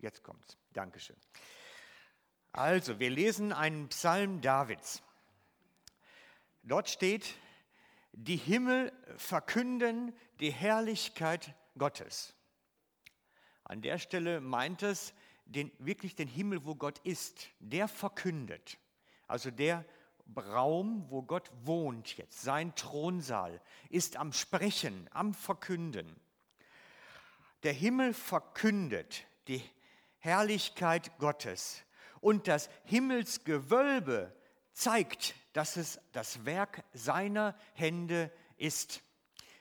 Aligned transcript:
Jetzt 0.00 0.22
kommt's. 0.22 0.56
Dankeschön. 0.72 1.16
Also, 2.52 2.98
wir 2.98 3.10
lesen 3.10 3.52
einen 3.52 3.88
Psalm 3.88 4.40
Davids. 4.40 5.02
Dort 6.62 6.88
steht, 6.88 7.34
die 8.12 8.36
Himmel 8.36 8.92
verkünden 9.16 10.12
die 10.40 10.50
Herrlichkeit 10.50 11.54
Gottes. 11.78 12.34
An 13.64 13.82
der 13.82 13.98
Stelle 13.98 14.40
meint 14.40 14.82
es 14.82 15.14
den, 15.44 15.70
wirklich 15.78 16.16
den 16.16 16.28
Himmel, 16.28 16.64
wo 16.64 16.74
Gott 16.74 16.98
ist. 17.00 17.48
Der 17.60 17.86
verkündet. 17.86 18.78
Also 19.28 19.50
der 19.50 19.84
Raum, 20.36 21.06
wo 21.08 21.22
Gott 21.22 21.50
wohnt 21.62 22.16
jetzt, 22.16 22.42
sein 22.42 22.74
Thronsaal, 22.74 23.60
ist 23.88 24.16
am 24.16 24.32
Sprechen, 24.32 25.08
am 25.12 25.34
Verkünden. 25.34 26.16
Der 27.62 27.72
Himmel 27.72 28.14
verkündet 28.14 29.24
die 29.48 29.62
Herrlichkeit 30.20 31.18
Gottes 31.18 31.82
und 32.20 32.48
das 32.48 32.70
Himmelsgewölbe 32.84 34.34
zeigt, 34.72 35.34
dass 35.52 35.76
es 35.76 36.00
das 36.12 36.44
Werk 36.44 36.84
seiner 36.92 37.56
Hände 37.74 38.30
ist. 38.56 39.02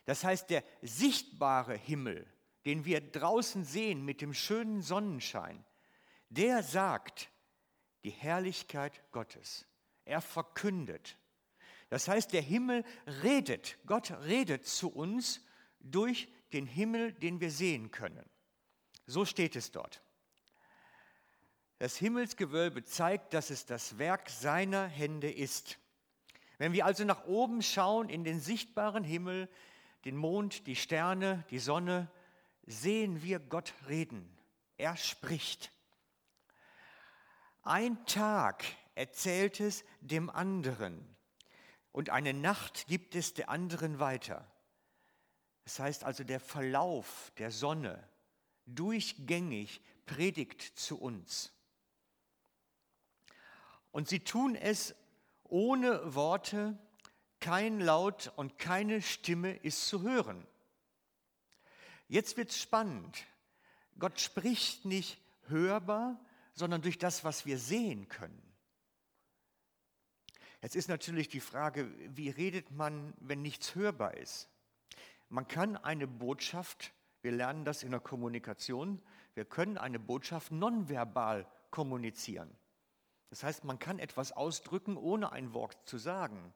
Das 0.05 0.23
heißt, 0.23 0.49
der 0.49 0.63
sichtbare 0.81 1.75
Himmel, 1.75 2.27
den 2.65 2.85
wir 2.85 3.01
draußen 3.01 3.63
sehen 3.63 4.03
mit 4.05 4.21
dem 4.21 4.33
schönen 4.33 4.81
Sonnenschein, 4.81 5.63
der 6.29 6.63
sagt 6.63 7.29
die 8.03 8.11
Herrlichkeit 8.11 9.01
Gottes. 9.11 9.65
Er 10.05 10.21
verkündet. 10.21 11.17
Das 11.89 12.07
heißt, 12.07 12.33
der 12.33 12.41
Himmel 12.41 12.83
redet, 13.23 13.77
Gott 13.85 14.11
redet 14.25 14.67
zu 14.67 14.89
uns 14.89 15.41
durch 15.79 16.27
den 16.53 16.65
Himmel, 16.65 17.13
den 17.13 17.39
wir 17.39 17.51
sehen 17.51 17.91
können. 17.91 18.27
So 19.07 19.25
steht 19.25 19.55
es 19.55 19.71
dort. 19.71 20.03
Das 21.79 21.95
Himmelsgewölbe 21.95 22.83
zeigt, 22.83 23.33
dass 23.33 23.49
es 23.49 23.65
das 23.65 23.97
Werk 23.97 24.29
seiner 24.29 24.85
Hände 24.85 25.31
ist. 25.31 25.79
Wenn 26.57 26.73
wir 26.73 26.85
also 26.85 27.05
nach 27.05 27.25
oben 27.25 27.61
schauen 27.61 28.09
in 28.09 28.25
den 28.25 28.41
sichtbaren 28.41 29.05
Himmel, 29.05 29.49
den 30.03 30.17
Mond, 30.17 30.67
die 30.67 30.75
Sterne, 30.75 31.45
die 31.51 31.59
Sonne, 31.59 32.11
sehen 32.65 33.23
wir 33.23 33.39
Gott 33.39 33.73
reden. 33.87 34.29
Er 34.77 34.97
spricht. 34.97 35.71
Ein 37.63 38.05
Tag 38.05 38.65
erzählt 38.95 39.61
es 39.61 39.85
dem 40.01 40.29
anderen 40.29 41.15
und 41.93 42.09
eine 42.09 42.33
Nacht 42.33 42.87
gibt 42.87 43.15
es 43.15 43.33
der 43.33 43.49
anderen 43.49 43.99
weiter. 43.99 44.45
Das 45.63 45.79
heißt 45.79 46.03
also, 46.03 46.25
der 46.25 46.41
Verlauf 46.41 47.31
der 47.37 47.51
Sonne 47.51 48.05
durchgängig 48.65 49.81
predigt 50.05 50.61
zu 50.61 50.99
uns. 50.99 51.53
Und 53.91 54.07
sie 54.07 54.19
tun 54.19 54.55
es 54.55 54.95
ohne 55.43 56.15
Worte, 56.15 56.77
kein 57.39 57.79
Laut 57.79 58.31
und 58.35 58.59
keine 58.59 59.01
Stimme 59.01 59.55
ist 59.55 59.87
zu 59.87 60.01
hören. 60.01 60.45
Jetzt 62.07 62.37
wird 62.37 62.49
es 62.49 62.59
spannend. 62.59 63.25
Gott 63.97 64.19
spricht 64.19 64.85
nicht 64.85 65.19
hörbar, 65.47 66.19
sondern 66.53 66.81
durch 66.81 66.97
das, 66.97 67.23
was 67.23 67.45
wir 67.45 67.57
sehen 67.57 68.07
können. 68.09 68.41
Jetzt 70.61 70.75
ist 70.75 70.89
natürlich 70.89 71.29
die 71.29 71.39
Frage, 71.39 71.89
wie 72.15 72.29
redet 72.29 72.71
man, 72.71 73.13
wenn 73.19 73.41
nichts 73.41 73.75
hörbar 73.75 74.17
ist? 74.17 74.49
Man 75.29 75.47
kann 75.47 75.77
eine 75.77 76.07
Botschaft, 76.07 76.91
wir 77.21 77.31
lernen 77.31 77.63
das 77.63 77.83
in 77.83 77.91
der 77.91 77.99
Kommunikation, 77.99 79.01
wir 79.35 79.45
können 79.45 79.77
eine 79.77 79.99
Botschaft 79.99 80.51
nonverbal 80.51 81.47
kommunizieren. 81.69 82.49
Das 83.29 83.43
heißt, 83.43 83.63
man 83.63 83.79
kann 83.79 83.99
etwas 83.99 84.31
ausdrücken, 84.31 84.97
ohne 84.97 85.31
ein 85.31 85.53
Wort 85.53 85.77
zu 85.87 85.97
sagen. 85.97 86.53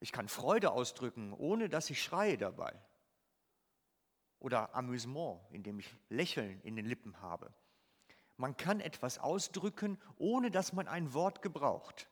Ich 0.00 0.12
kann 0.12 0.28
Freude 0.28 0.70
ausdrücken, 0.70 1.32
ohne 1.32 1.68
dass 1.68 1.90
ich 1.90 2.02
schreie 2.02 2.36
dabei. 2.36 2.80
Oder 4.38 4.74
Amüsement, 4.74 5.40
indem 5.50 5.80
ich 5.80 5.96
Lächeln 6.08 6.60
in 6.62 6.76
den 6.76 6.84
Lippen 6.84 7.20
habe. 7.20 7.52
Man 8.36 8.56
kann 8.56 8.80
etwas 8.80 9.18
ausdrücken, 9.18 9.98
ohne 10.16 10.50
dass 10.50 10.72
man 10.72 10.86
ein 10.86 11.12
Wort 11.12 11.42
gebraucht. 11.42 12.08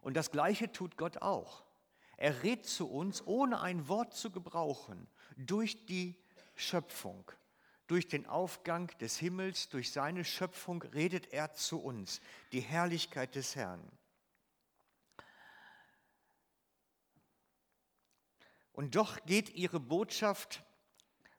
Und 0.00 0.16
das 0.16 0.30
Gleiche 0.30 0.72
tut 0.72 0.96
Gott 0.96 1.18
auch. 1.18 1.64
Er 2.16 2.42
redet 2.42 2.64
zu 2.64 2.90
uns, 2.90 3.26
ohne 3.26 3.60
ein 3.60 3.88
Wort 3.88 4.14
zu 4.14 4.30
gebrauchen, 4.30 5.06
durch 5.36 5.84
die 5.84 6.16
Schöpfung. 6.54 7.30
Durch 7.86 8.08
den 8.08 8.26
Aufgang 8.26 8.88
des 8.98 9.16
Himmels, 9.18 9.68
durch 9.68 9.92
seine 9.92 10.24
Schöpfung 10.24 10.82
redet 10.82 11.32
er 11.32 11.54
zu 11.54 11.80
uns, 11.80 12.20
die 12.52 12.60
Herrlichkeit 12.60 13.34
des 13.34 13.54
Herrn. 13.54 13.80
Und 18.72 18.94
doch 18.94 19.24
geht 19.24 19.54
ihre 19.54 19.80
Botschaft 19.80 20.62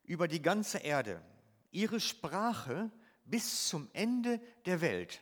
über 0.03 0.27
die 0.27 0.41
ganze 0.41 0.79
Erde, 0.79 1.21
ihre 1.69 1.99
Sprache 1.99 2.89
bis 3.25 3.67
zum 3.67 3.89
Ende 3.93 4.41
der 4.65 4.81
Welt. 4.81 5.21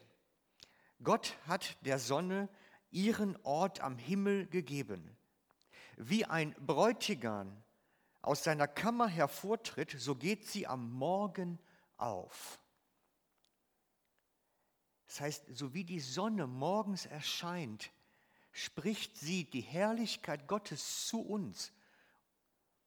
Gott 1.04 1.36
hat 1.48 1.76
der 1.82 2.00
Sonne 2.00 2.48
ihren 2.92 3.36
Ort 3.44 3.82
am 3.82 3.98
Himmel 3.98 4.48
gegeben. 4.48 5.18
Wie 5.98 6.24
ein 6.24 6.56
Bräutigam 6.66 7.62
aus 8.26 8.44
seiner 8.44 8.68
Kammer 8.68 9.08
hervortritt, 9.08 9.96
so 9.98 10.16
geht 10.16 10.48
sie 10.48 10.66
am 10.66 10.92
Morgen 10.92 11.60
auf. 11.98 12.60
Das 15.08 15.22
heißt, 15.22 15.46
so 15.56 15.74
wie 15.74 15.84
die 15.84 16.00
Sonne 16.00 16.48
morgens 16.48 17.06
erscheint, 17.06 17.92
spricht 18.52 19.18
sie 19.18 19.46
die 19.46 19.62
Herrlichkeit 19.62 20.48
Gottes 20.48 21.06
zu 21.06 21.22
uns 21.22 21.72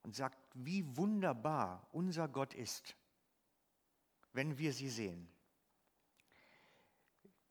und 0.03 0.13
sagt, 0.13 0.37
wie 0.53 0.85
wunderbar 0.97 1.87
unser 1.91 2.27
Gott 2.27 2.53
ist, 2.53 2.95
wenn 4.33 4.57
wir 4.57 4.73
sie 4.73 4.89
sehen. 4.89 5.29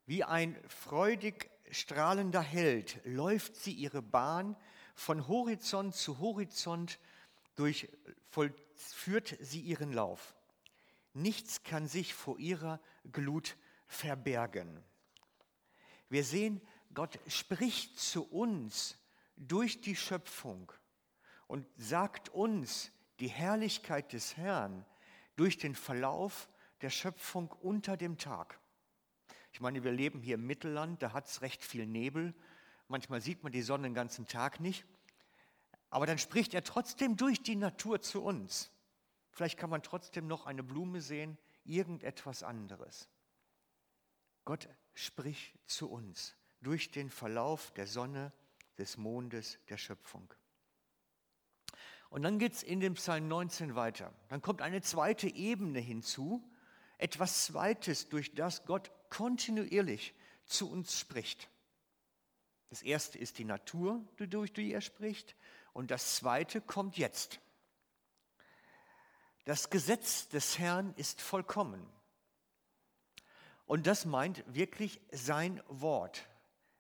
Wie 0.05 0.25
ein 0.25 0.61
freudig 0.69 1.51
strahlender 1.71 2.43
Held 2.43 3.01
läuft 3.05 3.57
sie 3.57 3.73
ihre 3.73 4.03
Bahn 4.03 4.57
von 4.95 5.27
Horizont 5.27 5.95
zu 5.95 6.19
Horizont 6.19 6.99
durch, 7.59 7.89
vollführt 8.31 9.37
sie 9.41 9.61
ihren 9.61 9.93
Lauf. 9.93 10.35
Nichts 11.13 11.63
kann 11.63 11.89
sich 11.89 12.15
vor 12.15 12.39
ihrer 12.39 12.81
Glut 13.11 13.57
verbergen. 13.87 14.85
Wir 16.09 16.25
sehen, 16.25 16.61
Gott 16.95 17.19
spricht 17.27 17.99
zu 17.99 18.25
uns 18.25 18.97
durch 19.37 19.81
die 19.81 19.97
Schöpfung 19.97 20.73
und 21.47 21.67
sagt 21.77 22.29
uns 22.29 22.93
die 23.21 23.29
Herrlichkeit 23.29 24.13
des 24.13 24.37
Herrn 24.37 24.85
durch 25.37 25.59
den 25.59 25.75
Verlauf 25.75 26.49
der 26.81 26.91
Schöpfung 26.91 27.51
unter 27.61 27.97
dem 27.97 28.19
Tag. 28.19 28.61
Ich 29.53 29.61
meine, 29.61 29.83
wir 29.83 29.93
leben 29.93 30.21
hier 30.21 30.37
im 30.37 30.47
Mittelland, 30.47 31.03
da 31.03 31.13
hat 31.13 31.27
es 31.27 31.43
recht 31.43 31.65
viel 31.65 31.87
Nebel. 31.87 32.35
Manchmal 32.87 33.21
sieht 33.21 33.43
man 33.43 33.53
die 33.53 33.63
Sonne 33.63 33.89
den 33.89 33.95
ganzen 33.95 34.27
Tag 34.27 34.61
nicht. 34.61 34.85
Aber 35.91 36.07
dann 36.07 36.19
spricht 36.19 36.55
er 36.55 36.65
trotzdem 36.65 37.17
durch 37.17 37.43
die 37.43 37.57
Natur 37.57 38.01
zu 38.01 38.23
uns. 38.23 38.71
Vielleicht 39.31 39.59
kann 39.59 39.71
man 39.71 39.83
trotzdem 39.83 40.27
noch 40.27 40.47
eine 40.47 40.63
Blume 40.63 41.01
sehen, 41.01 41.39
irgendetwas 41.65 42.43
anderes. 42.43 43.09
Gott 44.45 44.69
spricht 44.95 45.55
zu 45.67 45.91
uns 45.91 46.35
durch 46.61 46.91
den 46.91 47.11
Verlauf 47.11 47.71
der 47.73 47.87
Sonne, 47.87 48.33
des 48.79 48.97
Mondes, 48.97 49.59
der 49.69 49.77
Schöpfung. 49.77 50.33
Und 52.11 52.23
dann 52.23 52.39
geht 52.39 52.55
es 52.55 52.63
in 52.63 52.81
dem 52.81 52.95
Psalm 52.95 53.29
19 53.29 53.75
weiter. 53.75 54.13
Dann 54.29 54.41
kommt 54.41 54.63
eine 54.63 54.81
zweite 54.81 55.29
Ebene 55.29 55.81
hinzu, 55.81 56.49
etwas 56.97 57.45
Zweites, 57.45 58.09
durch 58.09 58.35
das 58.35 58.65
Gott 58.65 58.91
kontinuierlich 59.11 60.15
zu 60.47 60.71
uns 60.71 60.99
spricht. 60.99 61.51
Das 62.71 62.83
erste 62.83 63.19
ist 63.19 63.39
die 63.39 63.45
Natur, 63.45 64.05
durch 64.17 64.53
die 64.53 64.73
er 64.73 64.81
spricht. 64.81 65.37
Und 65.73 65.91
das 65.91 66.17
zweite 66.17 66.61
kommt 66.61 66.99
jetzt. 66.99 67.41
Das 69.45 69.71
Gesetz 69.71 70.29
des 70.29 70.59
Herrn 70.59 70.93
ist 70.97 71.23
vollkommen. 71.23 71.87
Und 73.65 73.87
das 73.87 74.05
meint 74.05 74.45
wirklich 74.47 75.01
sein 75.11 75.63
Wort, 75.69 76.27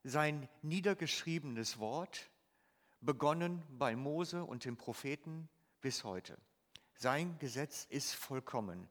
sein 0.04 0.48
niedergeschriebenes 0.62 1.78
Wort, 1.78 2.30
begonnen 3.00 3.62
bei 3.70 3.94
Mose 3.94 4.44
und 4.44 4.64
den 4.64 4.76
Propheten 4.76 5.48
bis 5.80 6.04
heute. 6.04 6.36
Sein 6.94 7.38
Gesetz 7.38 7.86
ist 7.88 8.14
vollkommen. 8.14 8.88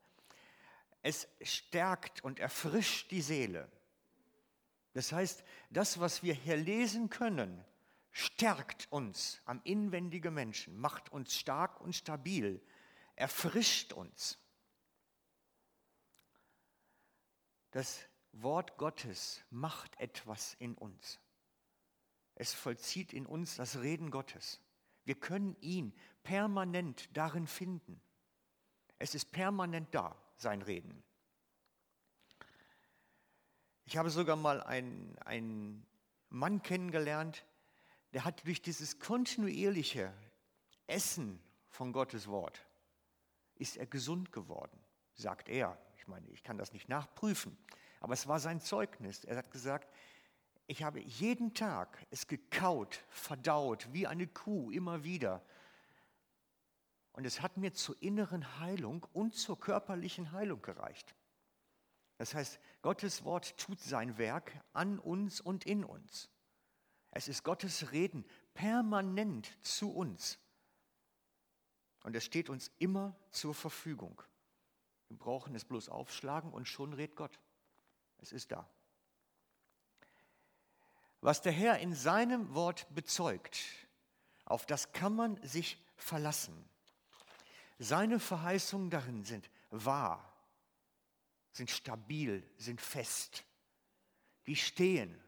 Es 1.01 1.27
stärkt 1.41 2.23
und 2.23 2.39
erfrischt 2.39 3.11
die 3.11 3.21
Seele. 3.21 3.69
Das 4.97 5.11
heißt, 5.11 5.44
das, 5.69 5.99
was 5.99 6.23
wir 6.23 6.33
hier 6.33 6.57
lesen 6.57 7.11
können, 7.11 7.63
stärkt 8.09 8.91
uns 8.91 9.39
am 9.45 9.61
inwendigen 9.63 10.33
Menschen, 10.33 10.75
macht 10.75 11.11
uns 11.11 11.35
stark 11.35 11.79
und 11.81 11.95
stabil, 11.95 12.65
erfrischt 13.15 13.94
uns. 13.94 14.39
Das 17.69 17.99
Wort 18.31 18.79
Gottes 18.79 19.45
macht 19.51 19.99
etwas 19.99 20.55
in 20.55 20.73
uns. 20.73 21.19
Es 22.33 22.55
vollzieht 22.55 23.13
in 23.13 23.27
uns 23.27 23.57
das 23.57 23.79
Reden 23.81 24.09
Gottes. 24.09 24.61
Wir 25.03 25.19
können 25.19 25.55
ihn 25.61 25.94
permanent 26.23 27.15
darin 27.15 27.45
finden. 27.45 28.01
Es 28.97 29.13
ist 29.13 29.31
permanent 29.31 29.94
da, 29.94 30.19
sein 30.38 30.63
Reden. 30.63 31.03
Ich 33.88 33.95
habe 33.95 34.10
sogar 34.10 34.36
mal 34.36 34.62
einen, 34.62 35.18
einen 35.19 35.86
Mann 36.30 36.62
kennengelernt, 36.62 37.45
der 38.12 38.25
hat 38.25 38.45
durch 38.45 38.62
dieses 38.62 39.00
kontinuierliche 39.00 40.13
Essen 40.88 41.42
von 41.69 41.94
Gottes 41.94 42.28
Wort, 42.28 42.66
ist 43.56 43.78
er 43.78 43.86
gesund 43.86 44.34
geworden, 44.34 44.78
sagt 45.13 45.48
er. 45.48 45.78
Ich 45.95 46.06
meine, 46.06 46.28
ich 46.31 46.44
kann 46.44 46.57
das 46.57 46.74
nicht 46.74 46.89
nachprüfen, 46.89 47.57
aber 48.01 48.13
es 48.13 48.28
war 48.28 48.42
sein 48.42 48.60
Zeugnis. 48.60 49.24
Er 49.24 49.38
hat 49.38 49.51
gesagt, 49.51 49.90
ich 50.66 50.83
habe 50.83 51.00
jeden 51.00 51.54
Tag 51.54 52.06
es 52.12 52.28
gekaut, 52.28 53.06
verdaut, 53.07 53.88
wie 53.94 54.06
eine 54.06 54.28
Kuh, 54.28 54.69
immer 54.69 55.06
wieder. 55.06 55.42
Und 57.13 57.24
es 57.24 57.42
hat 57.42 57.56
mir 57.56 57.72
zur 57.72 57.95
inneren 58.01 58.60
Heilung 58.60 59.07
und 59.13 59.33
zur 59.33 59.57
körperlichen 59.57 60.33
Heilung 60.33 60.62
gereicht. 60.62 61.16
Das 62.18 62.34
heißt, 62.34 62.60
Gottes 62.81 63.24
Wort 63.24 63.58
tut 63.58 63.80
sein 63.80 64.18
Werk 64.18 64.52
an 64.74 65.00
uns 65.00 65.40
und 65.40 65.66
in 65.66 65.84
uns. 65.84 66.30
Es 67.12 67.28
ist 67.28 67.44
Gottes 67.44 67.92
Reden 67.92 68.25
permanent 68.54 69.58
zu 69.64 69.92
uns. 69.92 70.40
Und 72.04 72.16
es 72.16 72.24
steht 72.24 72.50
uns 72.50 72.72
immer 72.80 73.16
zur 73.31 73.54
Verfügung. 73.54 74.22
Wir 75.08 75.18
brauchen 75.18 75.56
es 75.56 75.66
bloß 75.66 75.90
aufschlagen 75.90 76.52
und 76.52 76.68
schon 76.68 76.94
redet 76.94 77.16
Gott. 77.16 77.40
Es 78.18 78.31
ist 78.31 78.52
da. 78.52 78.69
Was 81.22 81.42
der 81.42 81.52
Herr 81.52 81.80
in 81.80 81.94
seinem 81.94 82.54
Wort 82.54 82.88
bezeugt, 82.94 83.60
auf 84.46 84.66
das 84.66 84.92
kann 84.92 85.16
man 85.16 85.42
sich 85.44 85.84
verlassen. 85.96 86.69
Seine 87.80 88.19
Verheißungen 88.19 88.90
darin 88.90 89.24
sind 89.24 89.50
wahr, 89.69 90.37
sind 91.57 91.69
stabil, 91.69 92.48
sind 92.57 92.80
fest. 92.80 93.45
Die 94.45 94.56
stehen 94.56 95.21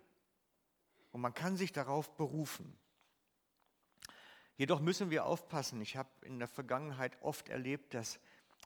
und 1.12 1.22
man 1.22 1.34
kann 1.34 1.58
sich 1.58 1.74
darauf 1.74 2.16
berufen. 2.16 2.78
Jedoch 4.56 4.80
müssen 4.80 5.10
wir 5.10 5.26
aufpassen. 5.26 5.81
Ich 5.81 5.98
habe 5.98 6.10
in 6.22 6.40
der 6.40 6.48
Vergangenheit 6.48 7.18
oft 7.22 7.50
erlebt, 7.50 7.94
dass 7.94 8.20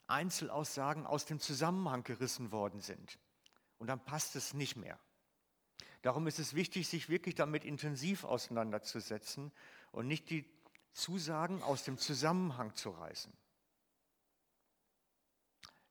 Einzelaussagen 0.07 1.05
aus 1.05 1.25
dem 1.25 1.39
Zusammenhang 1.39 2.03
gerissen 2.03 2.51
worden 2.51 2.81
sind. 2.81 3.19
Und 3.77 3.87
dann 3.87 4.03
passt 4.03 4.35
es 4.35 4.53
nicht 4.53 4.75
mehr. 4.75 4.99
Darum 6.01 6.27
ist 6.27 6.39
es 6.39 6.53
wichtig, 6.53 6.87
sich 6.87 7.09
wirklich 7.09 7.35
damit 7.35 7.63
intensiv 7.63 8.23
auseinanderzusetzen 8.23 9.51
und 9.91 10.07
nicht 10.07 10.29
die 10.29 10.45
Zusagen 10.91 11.63
aus 11.63 11.83
dem 11.83 11.97
Zusammenhang 11.97 12.75
zu 12.75 12.89
reißen. 12.89 13.31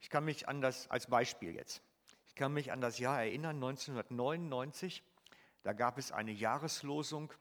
Ich 0.02 0.10
kann 0.10 0.24
mich 0.24 0.48
an 0.48 0.60
das, 0.60 0.90
als 0.90 1.06
Beispiel 1.06 1.54
jetzt, 1.54 1.80
ich 2.26 2.34
kann 2.34 2.52
mich 2.52 2.72
an 2.72 2.80
das 2.80 2.98
Jahr 2.98 3.22
erinnern, 3.22 3.56
1999, 3.56 5.02
da 5.62 5.72
gab 5.72 5.96
es 5.96 6.10
eine 6.10 6.32
Jahreslosung, 6.32 7.32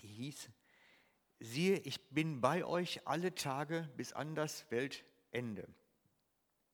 die 0.00 0.08
hieß, 0.08 0.48
siehe, 1.40 1.78
ich 1.80 2.08
bin 2.08 2.40
bei 2.40 2.64
euch 2.64 3.06
alle 3.06 3.34
Tage 3.34 3.86
bis 3.96 4.14
an 4.14 4.34
das 4.34 4.68
Weltende, 4.70 5.68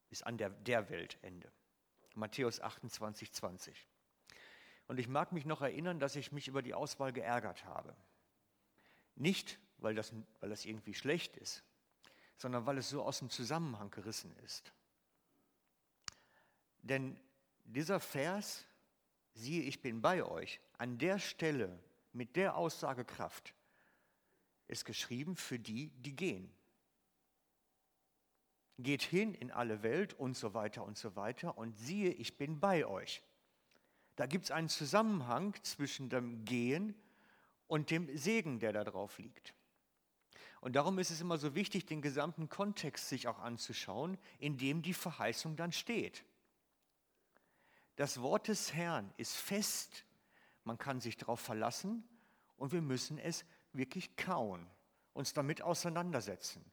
bis 0.09 0.23
an 0.23 0.39
der, 0.39 0.51
der 0.51 0.89
Weltende. 0.89 1.51
Matthäus 2.15 2.61
28, 2.61 3.33
20. 3.33 3.89
Und 4.87 5.01
ich 5.01 5.09
mag 5.09 5.33
mich 5.33 5.45
noch 5.45 5.61
erinnern, 5.63 5.99
dass 5.99 6.15
ich 6.15 6.31
mich 6.31 6.47
über 6.47 6.63
die 6.63 6.73
Auswahl 6.73 7.13
geärgert 7.13 7.65
habe. 7.65 7.97
Nicht, 9.17 9.59
weil 9.79 9.97
das, 9.97 10.13
weil 10.39 10.51
das 10.51 10.65
irgendwie 10.65 10.95
schlecht 10.95 11.37
ist, 11.37 11.65
sondern 12.37 12.65
weil 12.67 12.79
es 12.79 12.89
so 12.89 13.03
aus 13.03 13.19
dem 13.19 13.31
Zusammenhang 13.31 13.91
gerissen 13.91 14.37
ist. 14.45 14.73
Denn 16.85 17.19
dieser 17.65 17.99
Vers, 17.99 18.67
siehe, 19.33 19.63
ich 19.63 19.81
bin 19.81 20.03
bei 20.03 20.23
euch, 20.23 20.61
an 20.77 20.99
der 20.99 21.19
Stelle 21.19 21.83
mit 22.13 22.37
der 22.37 22.57
Aussagekraft, 22.57 23.55
ist 24.69 24.85
geschrieben 24.85 25.35
für 25.35 25.59
die, 25.59 25.89
die 25.97 26.15
gehen. 26.15 26.53
Geht 28.79 29.03
hin 29.03 29.35
in 29.35 29.51
alle 29.51 29.83
Welt 29.83 30.13
und 30.15 30.37
so 30.37 30.53
weiter 30.53 30.85
und 30.85 30.99
so 30.99 31.17
weiter 31.17 31.57
und 31.57 31.75
siehe, 31.79 32.11
ich 32.11 32.37
bin 32.37 32.61
bei 32.61 32.85
euch. 32.85 33.23
Da 34.17 34.27
gibt 34.27 34.45
es 34.45 34.51
einen 34.51 34.69
Zusammenhang 34.69 35.55
zwischen 35.63 36.11
dem 36.11 36.45
Gehen 36.45 36.95
und 37.67 37.91
dem 37.91 38.15
Segen, 38.17 38.59
der 38.59 38.75
da 38.75 38.85
drauf 38.85 39.19
liegt. 39.19 39.55
Und 40.61 40.77
darum 40.77 40.99
ist 40.99 41.11
es 41.11 41.23
immer 41.23 41.39
so 41.39 41.55
wichtig, 41.55 41.87
den 41.87 42.03
gesamten 42.03 42.51
Kontext 42.51 43.09
sich 43.09 43.27
auch 43.27 43.39
anzuschauen, 43.39 44.19
in 44.39 44.59
dem 44.59 44.83
die 44.83 44.95
Verheißung 44.95 45.57
dann 45.57 45.73
steht. 45.73 46.25
Das 47.97 48.21
Wort 48.21 48.49
des 48.49 48.75
Herrn 48.75 49.13
ist 49.17 49.37
fest, 49.37 50.05
man 50.65 50.79
kann 50.79 51.01
sich 51.01 51.17
darauf 51.17 51.41
verlassen 51.41 52.03
und 52.57 52.73
wir 52.73 52.83
müssen 52.83 53.19
es 53.19 53.45
wirklich 53.73 54.17
kauen, 54.17 54.69
uns 55.13 55.33
damit 55.33 55.63
auseinandersetzen, 55.63 56.65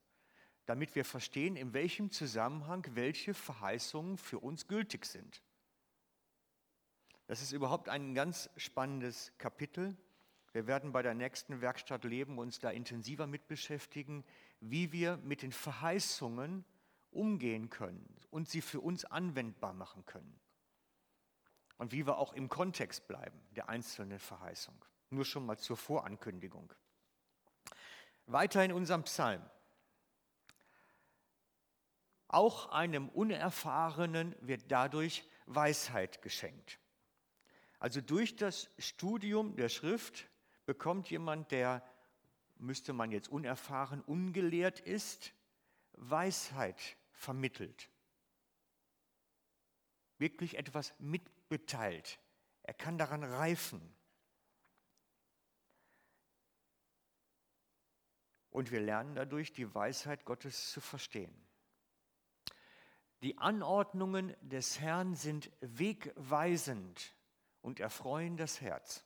damit 0.65 0.95
wir 0.95 1.05
verstehen, 1.05 1.55
in 1.55 1.73
welchem 1.73 2.09
Zusammenhang 2.09 2.85
welche 2.95 3.33
Verheißungen 3.33 4.17
für 4.17 4.39
uns 4.39 4.67
gültig 4.67 5.05
sind. 5.05 5.43
Das 7.27 7.41
ist 7.41 7.51
überhaupt 7.51 7.87
ein 7.87 8.13
ganz 8.13 8.49
spannendes 8.57 9.31
Kapitel. 9.37 9.95
Wir 10.53 10.67
werden 10.67 10.91
bei 10.91 11.01
der 11.01 11.13
nächsten 11.13 11.61
Werkstatt 11.61 12.03
Leben 12.03 12.39
uns 12.39 12.59
da 12.59 12.71
intensiver 12.71 13.27
mit 13.27 13.47
beschäftigen, 13.47 14.25
wie 14.59 14.91
wir 14.91 15.17
mit 15.17 15.43
den 15.43 15.51
Verheißungen 15.51 16.65
umgehen 17.11 17.69
können 17.69 18.17
und 18.31 18.49
sie 18.49 18.61
für 18.61 18.81
uns 18.81 19.05
anwendbar 19.05 19.73
machen 19.73 20.05
können. 20.05 20.40
Und 21.81 21.93
wie 21.93 22.05
wir 22.05 22.19
auch 22.19 22.33
im 22.33 22.47
Kontext 22.47 23.07
bleiben 23.07 23.41
der 23.55 23.67
einzelnen 23.67 24.19
Verheißung. 24.19 24.75
Nur 25.09 25.25
schon 25.25 25.47
mal 25.47 25.57
zur 25.57 25.77
Vorankündigung. 25.77 26.71
Weiter 28.27 28.63
in 28.63 28.71
unserem 28.71 29.01
Psalm. 29.01 29.41
Auch 32.27 32.67
einem 32.67 33.09
Unerfahrenen 33.09 34.35
wird 34.41 34.71
dadurch 34.71 35.27
Weisheit 35.47 36.21
geschenkt. 36.21 36.77
Also 37.79 37.99
durch 37.99 38.35
das 38.35 38.69
Studium 38.77 39.55
der 39.55 39.69
Schrift 39.69 40.29
bekommt 40.67 41.09
jemand, 41.09 41.49
der, 41.49 41.83
müsste 42.57 42.93
man 42.93 43.09
jetzt 43.09 43.27
unerfahren, 43.27 44.01
ungelehrt 44.01 44.79
ist, 44.79 45.33
Weisheit 45.93 46.95
vermittelt. 47.11 47.89
Wirklich 50.19 50.59
etwas 50.59 50.93
mitbeteilt. 51.51 52.19
Er 52.63 52.73
kann 52.73 52.97
daran 52.97 53.23
reifen. 53.23 53.81
Und 58.49 58.71
wir 58.71 58.81
lernen 58.81 59.15
dadurch, 59.15 59.53
die 59.53 59.73
Weisheit 59.73 60.25
Gottes 60.25 60.71
zu 60.71 60.81
verstehen. 60.81 61.33
Die 63.21 63.37
Anordnungen 63.37 64.35
des 64.41 64.79
Herrn 64.79 65.15
sind 65.15 65.51
wegweisend 65.61 67.15
und 67.61 67.79
erfreuen 67.79 68.35
das 68.35 68.61
Herz. 68.61 69.03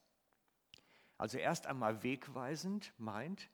Also 1.18 1.38
erst 1.38 1.68
einmal 1.68 2.04
wegweisend 2.04 2.94
meint, 2.98 3.50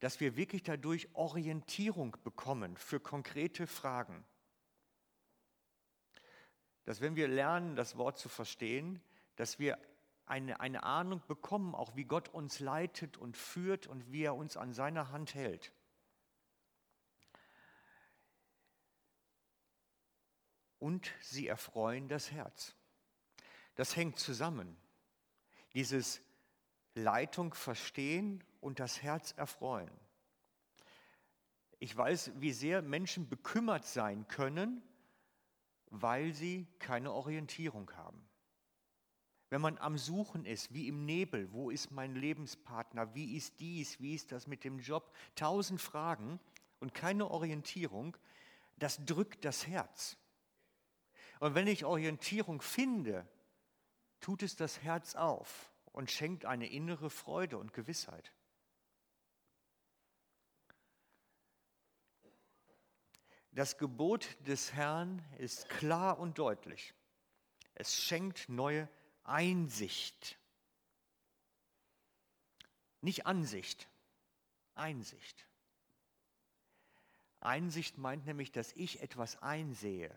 dass 0.00 0.20
wir 0.20 0.36
wirklich 0.36 0.62
dadurch 0.62 1.14
Orientierung 1.14 2.16
bekommen 2.24 2.76
für 2.76 3.00
konkrete 3.00 3.66
Fragen. 3.66 4.24
Dass 6.84 7.00
wenn 7.00 7.16
wir 7.16 7.28
lernen, 7.28 7.76
das 7.76 7.96
Wort 7.96 8.18
zu 8.18 8.28
verstehen, 8.28 9.00
dass 9.36 9.58
wir 9.58 9.78
eine, 10.26 10.60
eine 10.60 10.82
Ahnung 10.82 11.22
bekommen, 11.26 11.74
auch 11.74 11.94
wie 11.96 12.04
Gott 12.04 12.28
uns 12.28 12.60
leitet 12.60 13.16
und 13.16 13.36
führt 13.36 13.86
und 13.86 14.12
wie 14.12 14.22
er 14.22 14.34
uns 14.34 14.56
an 14.56 14.72
seiner 14.72 15.10
Hand 15.10 15.34
hält. 15.34 15.72
Und 20.78 21.12
sie 21.20 21.46
erfreuen 21.46 22.08
das 22.08 22.32
Herz. 22.32 22.74
Das 23.76 23.94
hängt 23.94 24.18
zusammen. 24.18 24.76
Dieses 25.74 26.20
Leitung 26.94 27.54
verstehen 27.54 28.42
und 28.60 28.80
das 28.80 29.02
Herz 29.02 29.32
erfreuen. 29.32 29.90
Ich 31.78 31.96
weiß, 31.96 32.32
wie 32.36 32.52
sehr 32.52 32.82
Menschen 32.82 33.28
bekümmert 33.28 33.86
sein 33.86 34.28
können, 34.28 34.82
weil 35.92 36.32
sie 36.32 36.66
keine 36.78 37.12
Orientierung 37.12 37.90
haben. 37.92 38.26
Wenn 39.50 39.60
man 39.60 39.76
am 39.76 39.98
Suchen 39.98 40.46
ist, 40.46 40.72
wie 40.72 40.88
im 40.88 41.04
Nebel, 41.04 41.52
wo 41.52 41.68
ist 41.68 41.90
mein 41.90 42.14
Lebenspartner, 42.14 43.14
wie 43.14 43.36
ist 43.36 43.60
dies, 43.60 44.00
wie 44.00 44.14
ist 44.14 44.32
das 44.32 44.46
mit 44.46 44.64
dem 44.64 44.78
Job, 44.78 45.14
tausend 45.34 45.82
Fragen 45.82 46.40
und 46.80 46.94
keine 46.94 47.30
Orientierung, 47.30 48.16
das 48.78 49.04
drückt 49.04 49.44
das 49.44 49.66
Herz. 49.66 50.16
Und 51.40 51.54
wenn 51.54 51.66
ich 51.66 51.84
Orientierung 51.84 52.62
finde, 52.62 53.28
tut 54.20 54.42
es 54.42 54.56
das 54.56 54.82
Herz 54.82 55.14
auf 55.14 55.70
und 55.92 56.10
schenkt 56.10 56.46
eine 56.46 56.68
innere 56.68 57.10
Freude 57.10 57.58
und 57.58 57.74
Gewissheit. 57.74 58.32
Das 63.52 63.76
Gebot 63.76 64.26
des 64.46 64.72
Herrn 64.72 65.22
ist 65.38 65.68
klar 65.68 66.18
und 66.18 66.38
deutlich. 66.38 66.94
Es 67.74 67.94
schenkt 67.94 68.48
neue 68.48 68.88
Einsicht. 69.24 70.38
Nicht 73.02 73.26
Ansicht, 73.26 73.88
Einsicht. 74.74 75.46
Einsicht 77.40 77.98
meint 77.98 78.24
nämlich, 78.24 78.52
dass 78.52 78.72
ich 78.72 79.02
etwas 79.02 79.42
einsehe. 79.42 80.14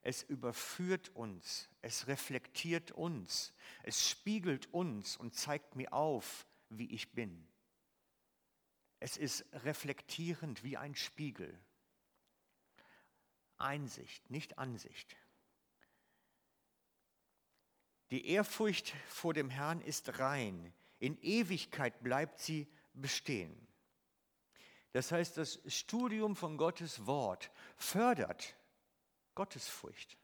Es 0.00 0.22
überführt 0.22 1.10
uns, 1.10 1.68
es 1.82 2.06
reflektiert 2.06 2.92
uns, 2.92 3.52
es 3.82 4.08
spiegelt 4.08 4.72
uns 4.72 5.16
und 5.16 5.34
zeigt 5.34 5.76
mir 5.76 5.92
auf, 5.92 6.46
wie 6.70 6.90
ich 6.92 7.12
bin. 7.12 7.46
Es 9.00 9.16
ist 9.16 9.44
reflektierend 9.52 10.64
wie 10.64 10.76
ein 10.76 10.94
Spiegel. 10.94 11.60
Einsicht, 13.62 14.30
nicht 14.30 14.58
Ansicht. 14.58 15.16
Die 18.10 18.26
Ehrfurcht 18.26 18.92
vor 19.08 19.32
dem 19.32 19.48
Herrn 19.48 19.80
ist 19.80 20.18
rein. 20.18 20.74
In 20.98 21.18
Ewigkeit 21.22 22.02
bleibt 22.02 22.40
sie 22.40 22.68
bestehen. 22.92 23.66
Das 24.92 25.10
heißt, 25.10 25.38
das 25.38 25.60
Studium 25.66 26.36
von 26.36 26.58
Gottes 26.58 27.06
Wort 27.06 27.50
fördert 27.76 28.54
Gottesfurcht. 29.34 30.18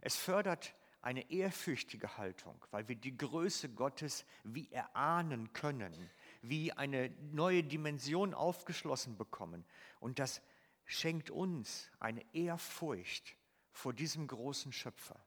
Es 0.00 0.16
fördert 0.16 0.74
eine 1.02 1.30
ehrfürchtige 1.30 2.18
Haltung, 2.18 2.62
weil 2.70 2.88
wir 2.88 2.96
die 2.96 3.16
Größe 3.16 3.68
Gottes 3.70 4.26
wie 4.42 4.70
erahnen 4.70 5.52
können, 5.52 6.10
wie 6.42 6.72
eine 6.72 7.10
neue 7.32 7.62
Dimension 7.62 8.34
aufgeschlossen 8.34 9.16
bekommen. 9.16 9.64
Und 10.00 10.18
das 10.18 10.42
schenkt 10.90 11.30
uns 11.30 11.88
eine 12.00 12.24
Ehrfurcht 12.34 13.36
vor 13.70 13.92
diesem 13.92 14.26
großen 14.26 14.72
Schöpfer. 14.72 15.24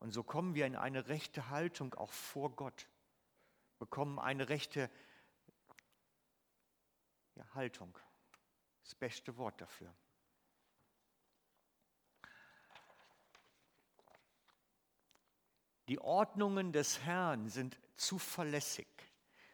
Und 0.00 0.12
so 0.12 0.24
kommen 0.24 0.54
wir 0.54 0.66
in 0.66 0.74
eine 0.74 1.06
rechte 1.06 1.50
Haltung 1.50 1.94
auch 1.94 2.12
vor 2.12 2.50
Gott, 2.56 2.88
bekommen 3.78 4.18
eine 4.18 4.48
rechte 4.48 4.90
ja, 7.36 7.54
Haltung. 7.54 7.96
Das 8.82 8.96
beste 8.96 9.36
Wort 9.36 9.60
dafür. 9.60 9.94
Die 15.86 16.00
Ordnungen 16.00 16.72
des 16.72 17.00
Herrn 17.02 17.48
sind 17.48 17.78
zuverlässig 17.96 18.88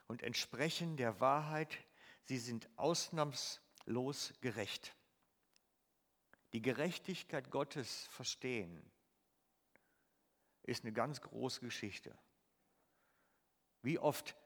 und 0.06 0.22
entsprechen 0.22 0.96
der 0.96 1.20
Wahrheit. 1.20 1.76
Sie 2.24 2.38
sind 2.38 2.68
ausnahmslos 2.76 3.63
gerecht. 4.40 4.96
Die 6.52 6.62
Gerechtigkeit 6.62 7.50
Gottes 7.50 8.06
verstehen 8.06 8.90
ist 10.62 10.84
eine 10.84 10.92
ganz 10.92 11.20
große 11.20 11.60
Geschichte. 11.60 12.16
Wie 13.82 13.98
oft 13.98 14.36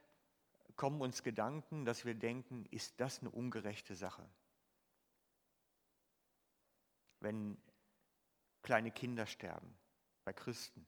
kommen 0.74 1.00
uns 1.00 1.22
Gedanken, 1.22 1.84
dass 1.84 2.04
wir 2.04 2.14
denken, 2.14 2.64
ist 2.70 3.00
das 3.00 3.20
eine 3.20 3.30
ungerechte 3.30 3.94
Sache? 3.94 4.28
Wenn 7.20 7.60
kleine 8.62 8.90
Kinder 8.90 9.26
sterben 9.26 9.76
bei 10.24 10.32
Christen, 10.32 10.86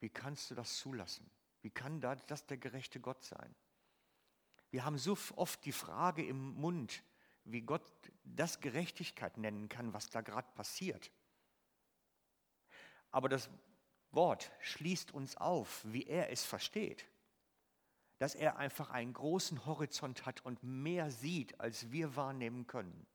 wie 0.00 0.10
kannst 0.10 0.50
du 0.50 0.54
das 0.54 0.76
zulassen? 0.76 1.30
Wie 1.62 1.70
kann 1.70 2.00
das 2.00 2.46
der 2.46 2.58
gerechte 2.58 3.00
Gott 3.00 3.24
sein? 3.24 3.54
Wir 4.70 4.84
haben 4.84 4.98
so 4.98 5.16
oft 5.36 5.64
die 5.64 5.72
Frage 5.72 6.26
im 6.26 6.54
Mund, 6.54 7.02
wie 7.46 7.62
Gott 7.62 7.82
das 8.24 8.60
Gerechtigkeit 8.60 9.38
nennen 9.38 9.68
kann, 9.68 9.92
was 9.92 10.10
da 10.10 10.20
gerade 10.20 10.50
passiert. 10.54 11.10
Aber 13.10 13.28
das 13.28 13.48
Wort 14.10 14.50
schließt 14.60 15.12
uns 15.12 15.36
auf, 15.36 15.82
wie 15.84 16.04
er 16.04 16.30
es 16.30 16.44
versteht. 16.44 17.06
Dass 18.18 18.34
er 18.34 18.56
einfach 18.56 18.90
einen 18.90 19.12
großen 19.12 19.66
Horizont 19.66 20.26
hat 20.26 20.44
und 20.44 20.62
mehr 20.62 21.10
sieht, 21.10 21.60
als 21.60 21.90
wir 21.92 22.16
wahrnehmen 22.16 22.66
können. 22.66 23.06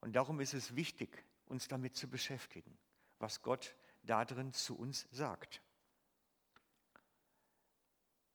Und 0.00 0.14
darum 0.14 0.40
ist 0.40 0.54
es 0.54 0.76
wichtig, 0.76 1.24
uns 1.46 1.68
damit 1.68 1.96
zu 1.96 2.08
beschäftigen, 2.08 2.78
was 3.18 3.42
Gott 3.42 3.74
darin 4.04 4.52
zu 4.52 4.78
uns 4.78 5.08
sagt. 5.10 5.60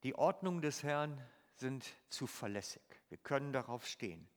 Die 0.04 0.16
Ordnungen 0.16 0.62
des 0.62 0.84
Herrn 0.84 1.22
sind 1.55 1.86
zuverlässig. 2.10 2.83
Wir 3.10 3.17
können 3.17 3.53
darauf 3.53 3.86
stehen 3.88 4.27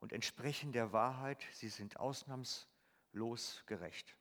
und 0.00 0.12
entsprechen 0.12 0.72
der 0.72 0.92
Wahrheit. 0.92 1.44
Sie 1.52 1.68
sind 1.68 1.98
ausnahmslos 1.98 3.62
gerecht. 3.66 4.16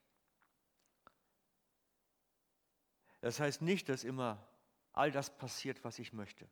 Das 3.22 3.40
heißt 3.40 3.62
nicht, 3.62 3.90
dass 3.90 4.04
immer 4.04 4.48
all 4.94 5.12
das 5.12 5.36
passiert, 5.38 5.84
was 5.84 6.00
ich 6.00 6.14
möchte. 6.14 6.48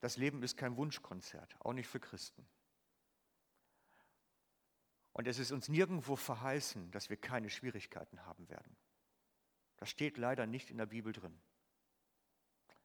Das 0.00 0.16
Leben 0.16 0.42
ist 0.42 0.56
kein 0.56 0.76
Wunschkonzert, 0.76 1.56
auch 1.60 1.72
nicht 1.72 1.88
für 1.88 2.00
Christen. 2.00 2.46
Und 5.12 5.26
es 5.26 5.38
ist 5.38 5.52
uns 5.52 5.68
nirgendwo 5.68 6.16
verheißen, 6.16 6.90
dass 6.92 7.10
wir 7.10 7.16
keine 7.16 7.50
Schwierigkeiten 7.50 8.24
haben 8.24 8.48
werden. 8.48 8.76
Das 9.76 9.90
steht 9.90 10.16
leider 10.16 10.46
nicht 10.46 10.70
in 10.70 10.78
der 10.78 10.86
Bibel 10.86 11.12
drin. 11.12 11.38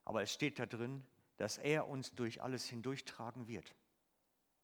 Aber 0.06 0.22
es 0.22 0.32
steht 0.32 0.60
da 0.60 0.66
drin, 0.66 1.06
dass 1.38 1.58
er 1.58 1.88
uns 1.88 2.14
durch 2.14 2.42
alles 2.42 2.66
hindurchtragen 2.66 3.48
wird. 3.48 3.76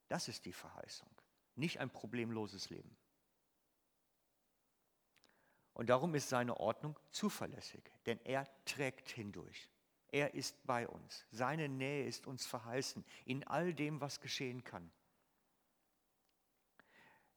Das 0.08 0.28
ist 0.28 0.46
die 0.46 0.54
Verheißung, 0.54 1.10
nicht 1.56 1.80
ein 1.80 1.90
problemloses 1.90 2.70
Leben. 2.70 2.96
Und 5.74 5.90
darum 5.90 6.16
ist 6.16 6.30
seine 6.30 6.58
Ordnung 6.58 6.98
zuverlässig, 7.12 7.92
denn 8.06 8.20
er 8.24 8.48
trägt 8.66 9.10
hindurch. 9.10 9.70
Er 10.10 10.34
ist 10.34 10.66
bei 10.66 10.88
uns. 10.88 11.26
Seine 11.32 11.70
Nähe 11.70 12.06
ist 12.06 12.28
uns 12.28 12.46
verheißen 12.46 13.06
in 13.26 13.48
all 13.48 13.74
dem, 13.74 14.02
was 14.02 14.20
geschehen 14.20 14.64
kann. 14.64 14.92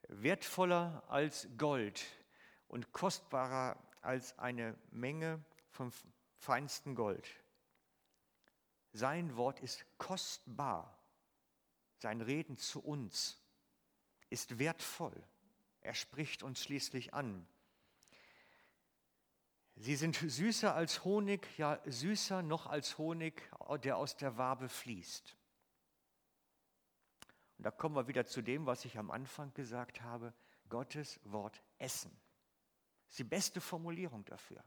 Wertvoller 0.08 1.04
als 1.08 1.48
Gold 1.56 2.04
und 2.66 2.92
kostbarer 2.92 3.80
als 4.02 4.36
eine 4.38 4.76
Menge 4.90 5.42
vom 5.70 5.92
feinsten 6.36 6.94
Gold. 6.94 7.43
Sein 8.94 9.36
Wort 9.36 9.58
ist 9.58 9.84
kostbar. 9.98 10.96
Sein 11.98 12.20
Reden 12.20 12.56
zu 12.56 12.80
uns 12.80 13.42
ist 14.30 14.60
wertvoll. 14.60 15.20
Er 15.80 15.94
spricht 15.94 16.44
uns 16.44 16.62
schließlich 16.62 17.12
an. 17.12 17.44
Sie 19.74 19.96
sind 19.96 20.14
süßer 20.14 20.76
als 20.76 21.04
Honig, 21.04 21.58
ja 21.58 21.80
süßer 21.84 22.42
noch 22.42 22.66
als 22.66 22.96
Honig, 22.96 23.50
der 23.82 23.96
aus 23.96 24.16
der 24.16 24.38
Wabe 24.38 24.68
fließt. 24.68 25.36
Und 27.58 27.64
da 27.64 27.72
kommen 27.72 27.96
wir 27.96 28.06
wieder 28.06 28.26
zu 28.26 28.42
dem, 28.42 28.64
was 28.64 28.84
ich 28.84 28.96
am 28.96 29.10
Anfang 29.10 29.52
gesagt 29.54 30.02
habe, 30.02 30.32
Gottes 30.68 31.18
Wort 31.24 31.64
essen. 31.78 32.16
Das 33.06 33.14
ist 33.14 33.18
die 33.18 33.24
beste 33.24 33.60
Formulierung 33.60 34.24
dafür. 34.24 34.62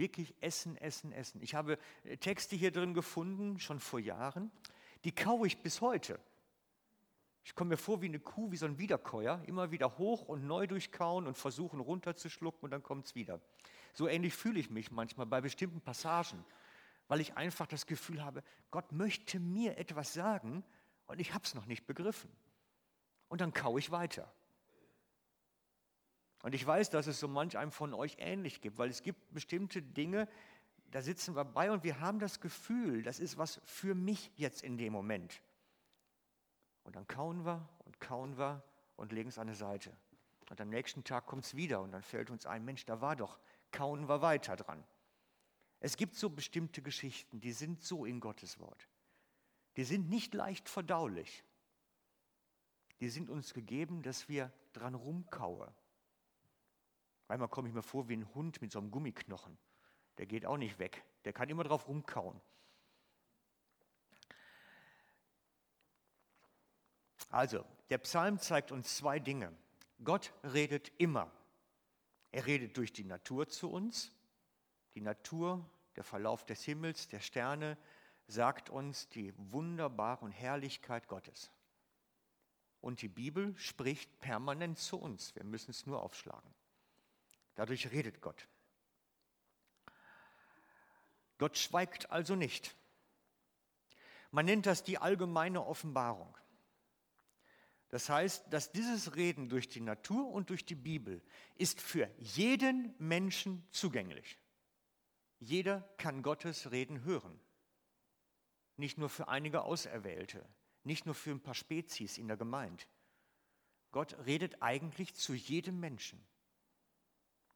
Wirklich 0.00 0.34
essen, 0.40 0.78
essen, 0.78 1.12
essen. 1.12 1.42
Ich 1.42 1.54
habe 1.54 1.78
äh, 2.04 2.16
Texte 2.16 2.56
hier 2.56 2.70
drin 2.70 2.94
gefunden, 2.94 3.58
schon 3.58 3.80
vor 3.80 4.00
Jahren, 4.00 4.50
die 5.04 5.14
kaue 5.14 5.46
ich 5.46 5.62
bis 5.62 5.82
heute. 5.82 6.18
Ich 7.44 7.54
komme 7.54 7.70
mir 7.70 7.76
vor 7.76 8.00
wie 8.00 8.06
eine 8.06 8.18
Kuh, 8.18 8.50
wie 8.50 8.56
so 8.56 8.64
ein 8.64 8.78
Wiederkäuer, 8.78 9.42
immer 9.46 9.70
wieder 9.72 9.98
hoch 9.98 10.22
und 10.22 10.46
neu 10.46 10.66
durchkauen 10.66 11.26
und 11.26 11.36
versuchen 11.36 11.80
runterzuschlucken 11.80 12.60
und 12.62 12.70
dann 12.70 12.82
kommt 12.82 13.04
es 13.04 13.14
wieder. 13.14 13.42
So 13.92 14.08
ähnlich 14.08 14.32
fühle 14.32 14.58
ich 14.58 14.70
mich 14.70 14.90
manchmal 14.90 15.26
bei 15.26 15.42
bestimmten 15.42 15.82
Passagen, 15.82 16.46
weil 17.06 17.20
ich 17.20 17.36
einfach 17.36 17.66
das 17.66 17.84
Gefühl 17.84 18.24
habe, 18.24 18.42
Gott 18.70 18.92
möchte 18.92 19.38
mir 19.38 19.76
etwas 19.76 20.14
sagen 20.14 20.64
und 21.08 21.20
ich 21.20 21.34
habe 21.34 21.44
es 21.44 21.54
noch 21.54 21.66
nicht 21.66 21.86
begriffen. 21.86 22.30
Und 23.28 23.42
dann 23.42 23.52
kaue 23.52 23.78
ich 23.78 23.90
weiter. 23.90 24.32
Und 26.42 26.54
ich 26.54 26.66
weiß, 26.66 26.90
dass 26.90 27.06
es 27.06 27.20
so 27.20 27.28
manch 27.28 27.58
einem 27.58 27.72
von 27.72 27.92
euch 27.92 28.16
ähnlich 28.18 28.60
gibt, 28.60 28.78
weil 28.78 28.90
es 28.90 29.02
gibt 29.02 29.32
bestimmte 29.32 29.82
Dinge, 29.82 30.28
da 30.90 31.02
sitzen 31.02 31.36
wir 31.36 31.44
bei 31.44 31.70
und 31.70 31.84
wir 31.84 32.00
haben 32.00 32.18
das 32.18 32.40
Gefühl, 32.40 33.02
das 33.02 33.20
ist 33.20 33.38
was 33.38 33.60
für 33.64 33.94
mich 33.94 34.32
jetzt 34.36 34.62
in 34.62 34.76
dem 34.78 34.92
Moment. 34.92 35.42
Und 36.82 36.96
dann 36.96 37.06
kauen 37.06 37.44
wir 37.44 37.68
und 37.84 38.00
kauen 38.00 38.38
wir 38.38 38.62
und 38.96 39.12
legen 39.12 39.28
es 39.28 39.38
an 39.38 39.46
die 39.46 39.54
Seite. 39.54 39.92
Und 40.48 40.60
am 40.60 40.68
nächsten 40.68 41.04
Tag 41.04 41.26
kommt 41.26 41.44
es 41.44 41.54
wieder 41.54 41.80
und 41.80 41.92
dann 41.92 42.02
fällt 42.02 42.30
uns 42.30 42.46
ein, 42.46 42.64
Mensch, 42.64 42.84
da 42.86 43.00
war 43.00 43.14
doch 43.14 43.38
kauen 43.70 44.08
wir 44.08 44.20
weiter 44.20 44.56
dran. 44.56 44.82
Es 45.78 45.96
gibt 45.96 46.16
so 46.16 46.28
bestimmte 46.28 46.82
Geschichten, 46.82 47.40
die 47.40 47.52
sind 47.52 47.82
so 47.82 48.04
in 48.04 48.20
Gottes 48.20 48.58
Wort. 48.58 48.88
Die 49.76 49.84
sind 49.84 50.08
nicht 50.08 50.34
leicht 50.34 50.68
verdaulich. 50.68 51.44
die 53.00 53.08
sind 53.08 53.30
uns 53.30 53.54
gegeben, 53.54 54.02
dass 54.02 54.28
wir 54.28 54.52
dran 54.74 54.94
rumkauen. 54.94 55.72
Manchmal 57.30 57.48
komme 57.48 57.68
ich 57.68 57.74
mir 57.74 57.84
vor 57.84 58.08
wie 58.08 58.16
ein 58.16 58.34
Hund 58.34 58.60
mit 58.60 58.72
so 58.72 58.80
einem 58.80 58.90
Gummiknochen. 58.90 59.56
Der 60.18 60.26
geht 60.26 60.44
auch 60.44 60.56
nicht 60.56 60.80
weg. 60.80 61.04
Der 61.24 61.32
kann 61.32 61.48
immer 61.48 61.62
drauf 61.62 61.86
rumkauen. 61.86 62.40
Also, 67.28 67.64
der 67.88 67.98
Psalm 67.98 68.40
zeigt 68.40 68.72
uns 68.72 68.96
zwei 68.96 69.20
Dinge. 69.20 69.56
Gott 70.02 70.32
redet 70.42 70.90
immer. 70.98 71.30
Er 72.32 72.46
redet 72.46 72.76
durch 72.76 72.92
die 72.92 73.04
Natur 73.04 73.48
zu 73.48 73.70
uns. 73.70 74.10
Die 74.96 75.00
Natur, 75.00 75.64
der 75.94 76.02
Verlauf 76.02 76.44
des 76.44 76.64
Himmels, 76.64 77.06
der 77.06 77.20
Sterne, 77.20 77.78
sagt 78.26 78.70
uns 78.70 79.08
die 79.08 79.32
wunderbare 79.36 80.28
Herrlichkeit 80.30 81.06
Gottes. 81.06 81.52
Und 82.80 83.02
die 83.02 83.08
Bibel 83.08 83.56
spricht 83.56 84.18
permanent 84.18 84.80
zu 84.80 84.98
uns. 84.98 85.32
Wir 85.36 85.44
müssen 85.44 85.70
es 85.70 85.86
nur 85.86 86.02
aufschlagen. 86.02 86.52
Dadurch 87.54 87.90
redet 87.90 88.20
Gott. 88.20 88.48
Gott 91.38 91.56
schweigt 91.56 92.10
also 92.10 92.36
nicht. 92.36 92.76
Man 94.30 94.44
nennt 94.44 94.66
das 94.66 94.84
die 94.84 94.98
allgemeine 94.98 95.64
Offenbarung. 95.64 96.36
Das 97.88 98.08
heißt, 98.08 98.52
dass 98.52 98.70
dieses 98.70 99.16
Reden 99.16 99.48
durch 99.48 99.68
die 99.68 99.80
Natur 99.80 100.28
und 100.30 100.50
durch 100.50 100.64
die 100.64 100.76
Bibel 100.76 101.20
ist 101.56 101.80
für 101.80 102.08
jeden 102.18 102.94
Menschen 102.98 103.66
zugänglich. 103.72 104.38
Jeder 105.40 105.80
kann 105.96 106.22
Gottes 106.22 106.70
Reden 106.70 107.02
hören. 107.02 107.40
Nicht 108.76 108.96
nur 108.96 109.08
für 109.08 109.26
einige 109.28 109.62
Auserwählte, 109.62 110.48
nicht 110.84 111.04
nur 111.04 111.14
für 111.14 111.30
ein 111.30 111.40
paar 111.40 111.54
Spezies 111.54 112.16
in 112.16 112.28
der 112.28 112.36
Gemeinde. 112.36 112.84
Gott 113.90 114.16
redet 114.24 114.62
eigentlich 114.62 115.14
zu 115.14 115.34
jedem 115.34 115.80
Menschen. 115.80 116.24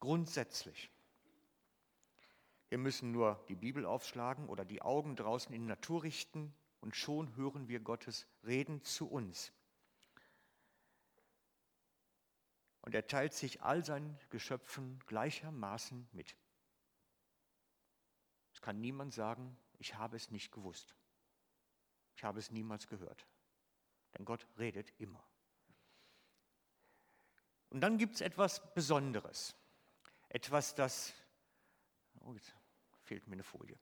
Grundsätzlich. 0.04 0.90
Wir 2.68 2.76
müssen 2.76 3.11
nur 3.11 3.42
die 3.49 3.54
Bibel 3.54 3.87
aufschlagen 3.87 4.50
oder 4.50 4.66
die 4.66 4.82
Augen 4.82 5.16
draußen 5.16 5.54
in 5.54 5.62
die 5.62 5.68
Natur 5.68 6.02
richten 6.02 6.54
und 6.82 6.94
schon 6.94 7.34
hören 7.37 7.68
wir 7.68 7.80
Gottes 7.80 8.26
Reden 8.44 8.82
zu 8.82 9.11
uns. 9.11 9.50
Und 12.82 12.94
er 12.94 13.06
teilt 13.06 13.32
sich 13.32 13.62
all 13.62 13.82
seinen 13.82 14.18
Geschöpfen 14.28 14.99
gleichermaßen 15.06 16.06
mit. 16.12 16.37
Es 18.52 18.61
kann 18.61 18.82
niemand 18.82 19.14
sagen, 19.14 19.56
ich 19.78 19.94
habe 19.94 20.18
es 20.18 20.30
nicht 20.30 20.52
gewusst. 20.52 20.94
Ich 22.14 22.25
habe 22.25 22.40
es 22.40 22.50
niemals 22.50 22.88
gehört. 22.88 23.26
Denn 24.12 24.26
Gott 24.26 24.46
redet 24.58 24.92
immer. 24.99 25.25
Und 27.70 27.80
dann 27.80 27.96
gibt 27.96 28.16
es 28.16 28.20
etwas 28.20 28.75
Besonderes. 28.75 29.56
Etwas, 30.35 30.75
das, 30.75 31.14
oh, 32.19 32.33
jetzt 32.35 32.53
fehlt 33.05 33.29
mir 33.29 33.35
eine 33.35 33.45
Folie. 33.45 33.79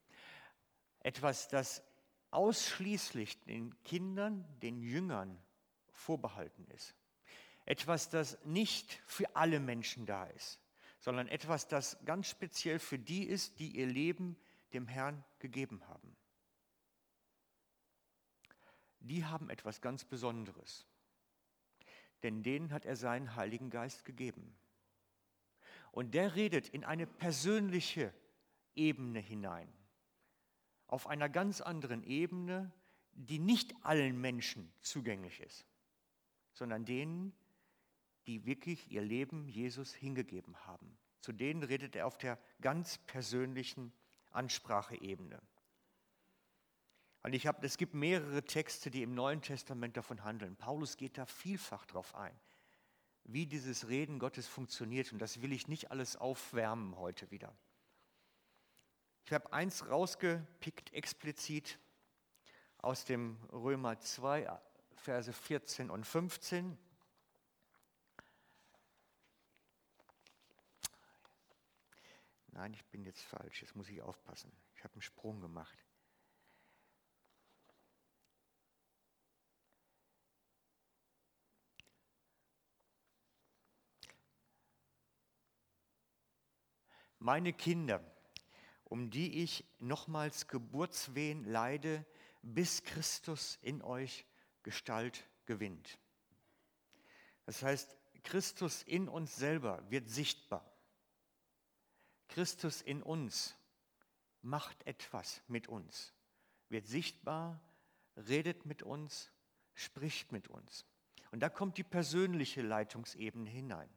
Etwas, 1.00 1.48
das 1.48 1.82
ausschließlich 2.30 3.42
den 3.44 3.82
Kindern, 3.84 4.44
den 4.60 4.82
Jüngern 4.82 5.42
vorbehalten 5.92 6.66
ist. 6.66 6.94
Etwas, 7.64 8.10
das 8.10 8.36
nicht 8.44 9.00
für 9.06 9.34
alle 9.34 9.60
Menschen 9.60 10.04
da 10.04 10.26
ist, 10.26 10.60
sondern 10.98 11.26
etwas, 11.26 11.68
das 11.68 11.96
ganz 12.04 12.28
speziell 12.28 12.78
für 12.78 12.98
die 12.98 13.24
ist, 13.24 13.58
die 13.58 13.74
ihr 13.74 13.86
Leben 13.86 14.36
dem 14.74 14.86
Herrn 14.86 15.24
gegeben 15.38 15.88
haben. 15.88 16.14
Die 19.00 19.24
haben 19.24 19.48
etwas 19.48 19.80
ganz 19.80 20.04
Besonderes, 20.04 20.86
denn 22.22 22.42
denen 22.42 22.74
hat 22.74 22.84
er 22.84 22.96
seinen 22.96 23.36
Heiligen 23.36 23.70
Geist 23.70 24.04
gegeben. 24.04 24.54
Und 25.92 26.14
der 26.14 26.34
redet 26.34 26.68
in 26.70 26.84
eine 26.84 27.06
persönliche 27.06 28.12
Ebene 28.74 29.20
hinein, 29.20 29.72
auf 30.86 31.06
einer 31.06 31.28
ganz 31.28 31.60
anderen 31.60 32.02
Ebene, 32.02 32.72
die 33.12 33.38
nicht 33.38 33.74
allen 33.84 34.20
Menschen 34.20 34.72
zugänglich 34.80 35.40
ist, 35.40 35.66
sondern 36.54 36.84
denen, 36.84 37.34
die 38.26 38.46
wirklich 38.46 38.90
ihr 38.90 39.02
Leben 39.02 39.48
Jesus 39.48 39.94
hingegeben 39.94 40.56
haben. 40.66 40.96
Zu 41.20 41.32
denen 41.32 41.62
redet 41.62 41.94
er 41.94 42.06
auf 42.06 42.18
der 42.18 42.38
ganz 42.60 42.98
persönlichen 42.98 43.92
Anspracheebene. 44.30 45.40
Und 47.22 47.34
ich 47.34 47.46
habe, 47.46 47.64
es 47.64 47.76
gibt 47.76 47.94
mehrere 47.94 48.42
Texte, 48.44 48.90
die 48.90 49.02
im 49.02 49.14
Neuen 49.14 49.42
Testament 49.42 49.96
davon 49.96 50.24
handeln. 50.24 50.56
Paulus 50.56 50.96
geht 50.96 51.18
da 51.18 51.26
vielfach 51.26 51.86
drauf 51.86 52.14
ein, 52.14 52.34
wie 53.24 53.46
dieses 53.46 53.88
Reden 53.88 54.18
Gottes 54.18 54.48
funktioniert. 54.48 55.12
Und 55.12 55.18
das 55.18 55.42
will 55.42 55.52
ich 55.52 55.68
nicht 55.68 55.90
alles 55.90 56.16
aufwärmen 56.16 56.96
heute 56.96 57.30
wieder. 57.30 57.54
Ich 59.24 59.32
habe 59.32 59.52
eins 59.52 59.88
rausgepickt 59.88 60.92
explizit 60.92 61.78
aus 62.78 63.04
dem 63.04 63.38
Römer 63.52 63.98
2, 63.98 64.60
Verse 64.96 65.32
14 65.32 65.90
und 65.90 66.04
15. 66.04 66.76
Nein, 72.48 72.74
ich 72.74 72.84
bin 72.86 73.04
jetzt 73.04 73.22
falsch, 73.22 73.62
jetzt 73.62 73.74
muss 73.74 73.88
ich 73.88 74.02
aufpassen. 74.02 74.52
Ich 74.76 74.84
habe 74.84 74.94
einen 74.94 75.02
Sprung 75.02 75.40
gemacht. 75.40 75.78
Meine 87.22 87.52
Kinder, 87.52 88.02
um 88.82 89.08
die 89.08 89.44
ich 89.44 89.64
nochmals 89.78 90.48
Geburtswehen 90.48 91.44
leide, 91.44 92.04
bis 92.42 92.82
Christus 92.82 93.60
in 93.62 93.80
euch 93.80 94.26
Gestalt 94.64 95.24
gewinnt. 95.46 96.00
Das 97.46 97.62
heißt, 97.62 97.96
Christus 98.24 98.82
in 98.82 99.08
uns 99.08 99.36
selber 99.36 99.88
wird 99.88 100.08
sichtbar. 100.08 100.68
Christus 102.26 102.82
in 102.82 103.04
uns 103.04 103.54
macht 104.40 104.84
etwas 104.84 105.42
mit 105.46 105.68
uns, 105.68 106.12
wird 106.70 106.88
sichtbar, 106.88 107.60
redet 108.16 108.66
mit 108.66 108.82
uns, 108.82 109.30
spricht 109.74 110.32
mit 110.32 110.48
uns. 110.48 110.84
Und 111.30 111.38
da 111.38 111.48
kommt 111.48 111.78
die 111.78 111.84
persönliche 111.84 112.62
Leitungsebene 112.62 113.48
hinein, 113.48 113.88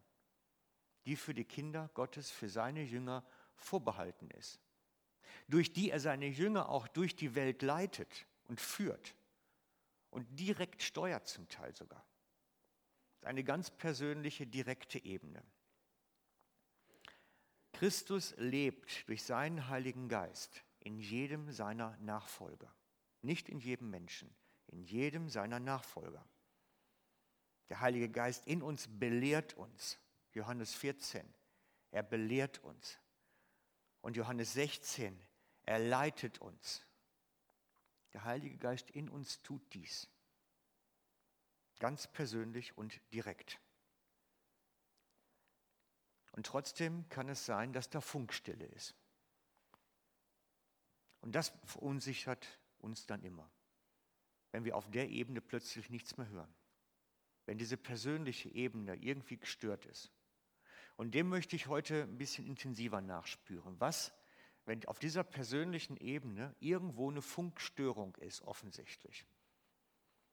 die 1.06 1.16
für 1.16 1.34
die 1.34 1.46
Kinder 1.46 1.90
Gottes, 1.94 2.32
für 2.32 2.50
seine 2.50 2.84
Jünger 2.84 3.24
vorbehalten 3.56 4.30
ist, 4.32 4.60
durch 5.48 5.74
die 5.74 5.90
er 5.90 6.00
seine 6.00 6.28
Jünger 6.28 6.70
auch 6.70 6.88
durch 6.88 7.16
die 7.16 7.36
Welt 7.36 7.62
leitet 7.62 8.26
und 8.46 8.60
führt 8.60 9.16
und 10.10 10.40
direkt 10.40 10.82
steuert 10.82 11.28
zum 11.28 11.48
Teil 11.50 11.76
sogar. 11.76 12.06
Eine 13.22 13.44
ganz 13.44 13.72
persönliche, 13.72 14.46
direkte 14.46 15.04
Ebene. 15.04 15.44
Christus 17.74 18.34
lebt 18.38 19.08
durch 19.10 19.24
seinen 19.24 19.68
Heiligen 19.68 20.08
Geist 20.08 20.64
in 20.80 21.00
jedem 21.00 21.52
seiner 21.52 21.98
Nachfolger. 21.98 22.74
Nicht 23.22 23.50
in 23.50 23.60
jedem 23.60 23.90
Menschen, 23.90 24.34
in 24.68 24.84
jedem 24.84 25.28
seiner 25.28 25.60
Nachfolger. 25.60 26.26
Der 27.70 27.82
Heilige 27.82 28.10
Geist 28.10 28.46
in 28.46 28.62
uns 28.62 28.88
belehrt 28.88 29.56
uns. 29.56 29.98
Johannes 30.36 30.76
14, 30.76 31.26
er 31.92 32.04
belehrt 32.04 32.60
uns. 32.60 33.00
Und 34.02 34.18
Johannes 34.18 34.54
16, 34.54 35.20
er 35.64 35.80
leitet 35.80 36.40
uns. 36.40 36.86
Der 38.14 38.24
Heilige 38.26 38.58
Geist 38.58 38.92
in 38.92 39.10
uns 39.10 39.42
tut 39.42 39.62
dies. 39.74 40.08
Ganz 41.80 42.08
persönlich 42.08 42.78
und 42.78 43.02
direkt. 43.14 43.60
Und 46.34 46.46
trotzdem 46.46 47.08
kann 47.10 47.30
es 47.30 47.46
sein, 47.46 47.72
dass 47.72 47.90
da 47.90 48.02
Funkstille 48.02 48.66
ist. 48.66 48.94
Und 51.22 51.34
das 51.34 51.54
verunsichert 51.64 52.60
uns 52.78 53.06
dann 53.06 53.24
immer, 53.24 53.50
wenn 54.52 54.66
wir 54.66 54.76
auf 54.76 54.92
der 54.92 55.10
Ebene 55.10 55.42
plötzlich 55.42 55.90
nichts 55.90 56.18
mehr 56.18 56.28
hören. 56.28 56.54
Wenn 57.46 57.58
diese 57.58 57.78
persönliche 57.78 58.50
Ebene 58.50 58.96
irgendwie 58.96 59.38
gestört 59.38 59.86
ist. 59.86 60.12
Und 60.96 61.14
dem 61.14 61.30
möchte 61.30 61.56
ich 61.56 61.68
heute 61.68 62.04
ein 62.04 62.18
bisschen 62.18 62.46
intensiver 62.46 63.02
nachspüren. 63.02 63.80
Was, 63.80 64.14
wenn 64.66 64.86
auf 64.86 65.00
dieser 65.00 65.24
persönlichen 65.24 65.98
Ebene 65.98 66.56
irgendwo 66.60 67.10
eine 67.10 67.22
Funkstörung 67.22 68.16
ist, 68.16 68.42
offensichtlich? 68.42 69.26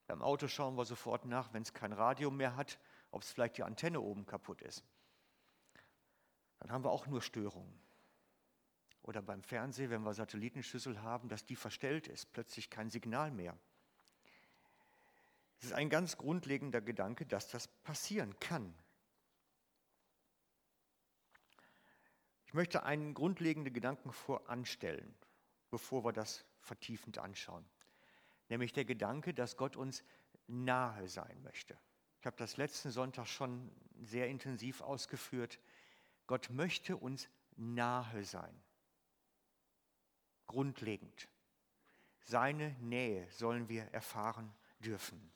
Beim 0.07 0.21
Auto 0.21 0.47
schauen 0.47 0.75
wir 0.75 0.85
sofort 0.85 1.25
nach, 1.25 1.53
wenn 1.53 1.63
es 1.63 1.73
kein 1.73 1.93
Radio 1.93 2.31
mehr 2.31 2.55
hat, 2.55 2.79
ob 3.11 3.23
es 3.23 3.31
vielleicht 3.31 3.57
die 3.57 3.63
Antenne 3.63 4.01
oben 4.01 4.25
kaputt 4.25 4.61
ist 4.61 4.83
dann 6.63 6.71
haben 6.71 6.85
wir 6.85 6.91
auch 6.91 7.07
nur 7.07 7.21
Störungen. 7.21 7.77
Oder 9.01 9.21
beim 9.21 9.43
Fernsehen, 9.43 9.89
wenn 9.89 10.03
wir 10.03 10.13
Satellitenschüssel 10.13 11.01
haben, 11.01 11.27
dass 11.27 11.43
die 11.45 11.57
verstellt 11.57 12.07
ist, 12.07 12.31
plötzlich 12.31 12.69
kein 12.69 12.89
Signal 12.89 13.31
mehr. 13.31 13.57
Es 15.59 15.65
ist 15.65 15.73
ein 15.73 15.89
ganz 15.89 16.17
grundlegender 16.17 16.79
Gedanke, 16.79 17.25
dass 17.25 17.49
das 17.49 17.67
passieren 17.67 18.39
kann. 18.39 18.73
Ich 22.53 22.55
möchte 22.55 22.83
einen 22.83 23.15
grundlegenden 23.15 23.73
Gedanken 23.73 24.11
voranstellen, 24.11 25.15
bevor 25.71 26.05
wir 26.05 26.13
das 26.13 26.45
vertiefend 26.59 27.17
anschauen. 27.17 27.65
Nämlich 28.47 28.73
der 28.73 28.85
Gedanke, 28.85 29.33
dass 29.33 29.57
Gott 29.57 29.75
uns 29.75 30.03
nahe 30.45 31.07
sein 31.09 31.41
möchte. 31.41 31.75
Ich 32.19 32.27
habe 32.27 32.37
das 32.37 32.57
letzten 32.57 32.91
Sonntag 32.91 33.25
schon 33.25 33.71
sehr 34.03 34.27
intensiv 34.27 34.81
ausgeführt. 34.81 35.59
Gott 36.27 36.51
möchte 36.51 36.95
uns 36.95 37.27
nahe 37.55 38.23
sein. 38.23 38.61
Grundlegend. 40.45 41.27
Seine 42.19 42.75
Nähe 42.81 43.27
sollen 43.31 43.67
wir 43.67 43.85
erfahren 43.85 44.53
dürfen. 44.77 45.33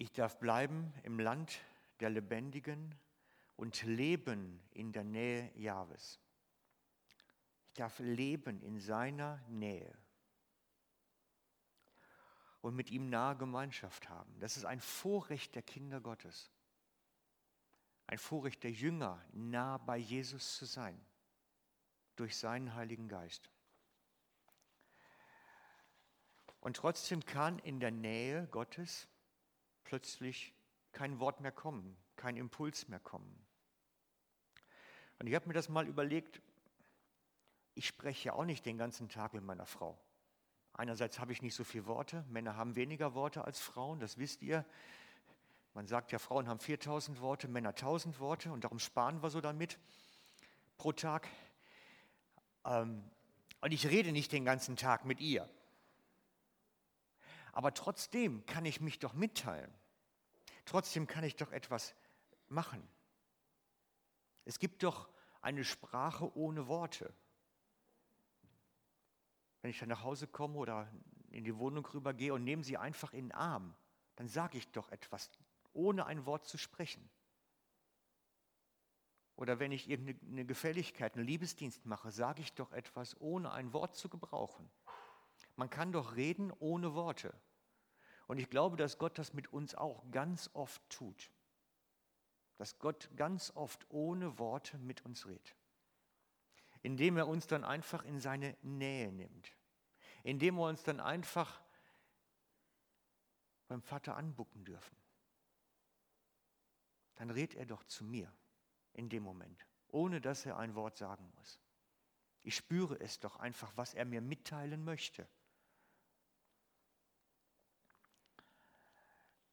Ich 0.00 0.12
darf 0.12 0.38
bleiben 0.38 0.94
im 1.02 1.20
Land 1.20 1.60
der 2.00 2.08
Lebendigen 2.08 2.94
und 3.56 3.82
leben 3.82 4.62
in 4.70 4.92
der 4.92 5.04
Nähe 5.04 5.52
Jahwes. 5.58 6.18
Ich 7.66 7.74
darf 7.74 7.98
leben 7.98 8.62
in 8.62 8.80
seiner 8.80 9.44
Nähe 9.48 9.94
und 12.62 12.74
mit 12.74 12.90
ihm 12.90 13.10
nahe 13.10 13.36
Gemeinschaft 13.36 14.08
haben. 14.08 14.40
Das 14.40 14.56
ist 14.56 14.64
ein 14.64 14.80
Vorrecht 14.80 15.54
der 15.54 15.62
Kinder 15.62 16.00
Gottes. 16.00 16.50
Ein 18.06 18.16
Vorrecht 18.16 18.62
der 18.62 18.72
Jünger, 18.72 19.22
nah 19.32 19.76
bei 19.76 19.98
Jesus 19.98 20.56
zu 20.56 20.64
sein, 20.64 20.98
durch 22.16 22.38
seinen 22.38 22.74
Heiligen 22.74 23.06
Geist. 23.06 23.50
Und 26.60 26.78
trotzdem 26.78 27.22
kann 27.22 27.58
in 27.58 27.80
der 27.80 27.90
Nähe 27.90 28.46
Gottes 28.46 29.06
plötzlich 29.84 30.54
kein 30.92 31.20
Wort 31.20 31.40
mehr 31.40 31.52
kommen, 31.52 31.96
kein 32.16 32.36
Impuls 32.36 32.88
mehr 32.88 33.00
kommen. 33.00 33.46
Und 35.18 35.26
ich 35.26 35.34
habe 35.34 35.46
mir 35.48 35.54
das 35.54 35.68
mal 35.68 35.86
überlegt, 35.86 36.40
ich 37.74 37.86
spreche 37.86 38.28
ja 38.28 38.32
auch 38.34 38.44
nicht 38.44 38.66
den 38.66 38.78
ganzen 38.78 39.08
Tag 39.08 39.34
mit 39.34 39.44
meiner 39.44 39.66
Frau. 39.66 39.98
Einerseits 40.72 41.18
habe 41.18 41.32
ich 41.32 41.42
nicht 41.42 41.54
so 41.54 41.64
viele 41.64 41.86
Worte, 41.86 42.24
Männer 42.28 42.56
haben 42.56 42.74
weniger 42.76 43.14
Worte 43.14 43.44
als 43.44 43.60
Frauen, 43.60 44.00
das 44.00 44.18
wisst 44.18 44.42
ihr. 44.42 44.64
Man 45.74 45.86
sagt 45.86 46.10
ja, 46.10 46.18
Frauen 46.18 46.48
haben 46.48 46.58
4000 46.58 47.20
Worte, 47.20 47.48
Männer 47.48 47.70
1000 47.70 48.18
Worte 48.18 48.52
und 48.52 48.64
darum 48.64 48.78
sparen 48.78 49.22
wir 49.22 49.30
so 49.30 49.40
damit 49.40 49.78
pro 50.78 50.92
Tag. 50.92 51.28
Ähm, 52.64 53.04
und 53.60 53.72
ich 53.72 53.86
rede 53.88 54.12
nicht 54.12 54.32
den 54.32 54.44
ganzen 54.44 54.76
Tag 54.76 55.04
mit 55.04 55.20
ihr. 55.20 55.48
Aber 57.52 57.74
trotzdem 57.74 58.44
kann 58.46 58.64
ich 58.64 58.80
mich 58.80 58.98
doch 58.98 59.14
mitteilen. 59.14 59.72
Trotzdem 60.64 61.06
kann 61.06 61.24
ich 61.24 61.36
doch 61.36 61.52
etwas 61.52 61.94
machen. 62.48 62.86
Es 64.44 64.58
gibt 64.58 64.82
doch 64.82 65.08
eine 65.40 65.64
Sprache 65.64 66.36
ohne 66.36 66.68
Worte. 66.68 67.12
Wenn 69.62 69.70
ich 69.70 69.78
dann 69.78 69.88
nach 69.88 70.02
Hause 70.02 70.26
komme 70.26 70.58
oder 70.58 70.90
in 71.30 71.44
die 71.44 71.56
Wohnung 71.56 71.86
rübergehe 71.86 72.34
und 72.34 72.44
nehme 72.44 72.64
sie 72.64 72.76
einfach 72.76 73.12
in 73.12 73.26
den 73.26 73.32
Arm, 73.32 73.74
dann 74.16 74.28
sage 74.28 74.58
ich 74.58 74.70
doch 74.72 74.90
etwas, 74.90 75.30
ohne 75.72 76.06
ein 76.06 76.26
Wort 76.26 76.46
zu 76.46 76.58
sprechen. 76.58 77.08
Oder 79.36 79.58
wenn 79.58 79.72
ich 79.72 79.88
irgendeine 79.88 80.44
Gefälligkeit, 80.44 81.16
einen 81.16 81.26
Liebesdienst 81.26 81.86
mache, 81.86 82.10
sage 82.10 82.42
ich 82.42 82.52
doch 82.52 82.72
etwas, 82.72 83.18
ohne 83.20 83.52
ein 83.52 83.72
Wort 83.72 83.96
zu 83.96 84.10
gebrauchen. 84.10 84.70
Man 85.56 85.70
kann 85.70 85.92
doch 85.92 86.16
reden 86.16 86.52
ohne 86.58 86.94
Worte. 86.94 87.34
Und 88.26 88.38
ich 88.38 88.48
glaube, 88.48 88.76
dass 88.76 88.98
Gott 88.98 89.18
das 89.18 89.32
mit 89.32 89.52
uns 89.52 89.74
auch 89.74 90.04
ganz 90.10 90.50
oft 90.54 90.80
tut. 90.88 91.30
Dass 92.56 92.78
Gott 92.78 93.10
ganz 93.16 93.50
oft 93.54 93.86
ohne 93.90 94.38
Worte 94.38 94.78
mit 94.78 95.04
uns 95.04 95.26
redet. 95.26 95.56
Indem 96.82 97.16
er 97.16 97.28
uns 97.28 97.46
dann 97.46 97.64
einfach 97.64 98.04
in 98.04 98.20
seine 98.20 98.56
Nähe 98.62 99.12
nimmt. 99.12 99.52
Indem 100.22 100.56
wir 100.56 100.68
uns 100.68 100.82
dann 100.82 101.00
einfach 101.00 101.60
beim 103.68 103.82
Vater 103.82 104.16
anbucken 104.16 104.64
dürfen. 104.64 104.96
Dann 107.16 107.30
redet 107.30 107.56
er 107.58 107.66
doch 107.66 107.84
zu 107.84 108.04
mir 108.04 108.32
in 108.94 109.08
dem 109.08 109.22
Moment, 109.22 109.66
ohne 109.88 110.20
dass 110.20 110.46
er 110.46 110.56
ein 110.56 110.74
Wort 110.74 110.96
sagen 110.96 111.30
muss. 111.36 111.60
Ich 112.42 112.56
spüre 112.56 112.98
es 112.98 113.20
doch 113.20 113.36
einfach, 113.36 113.72
was 113.76 113.94
er 113.94 114.04
mir 114.04 114.20
mitteilen 114.20 114.84
möchte. 114.84 115.28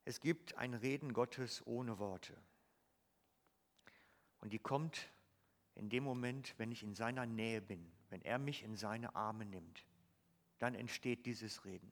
Es 0.07 0.21
gibt 0.21 0.57
ein 0.57 0.73
Reden 0.73 1.11
Gottes 1.11 1.67
ohne 1.67 1.99
Worte. 1.99 2.33
Und 4.39 4.53
die 4.53 4.57
kommt 4.57 5.11
in 5.75 5.89
dem 5.89 6.05
Moment, 6.05 6.53
wenn 6.57 6.71
ich 6.71 6.81
in 6.81 6.93
seiner 6.93 7.25
Nähe 7.25 7.59
bin, 7.59 7.91
wenn 8.09 8.21
er 8.21 8.39
mich 8.39 8.63
in 8.63 8.77
seine 8.77 9.17
Arme 9.17 9.43
nimmt. 9.43 9.85
Dann 10.59 10.75
entsteht 10.75 11.25
dieses 11.25 11.65
Reden. 11.65 11.91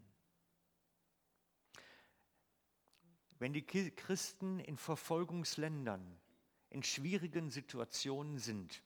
Wenn 3.38 3.52
die 3.52 3.66
Christen 3.66 4.62
in 4.62 4.78
Verfolgungsländern, 4.78 6.18
in 6.70 6.84
schwierigen 6.84 7.52
Situationen 7.52 8.38
sind, 8.38 8.82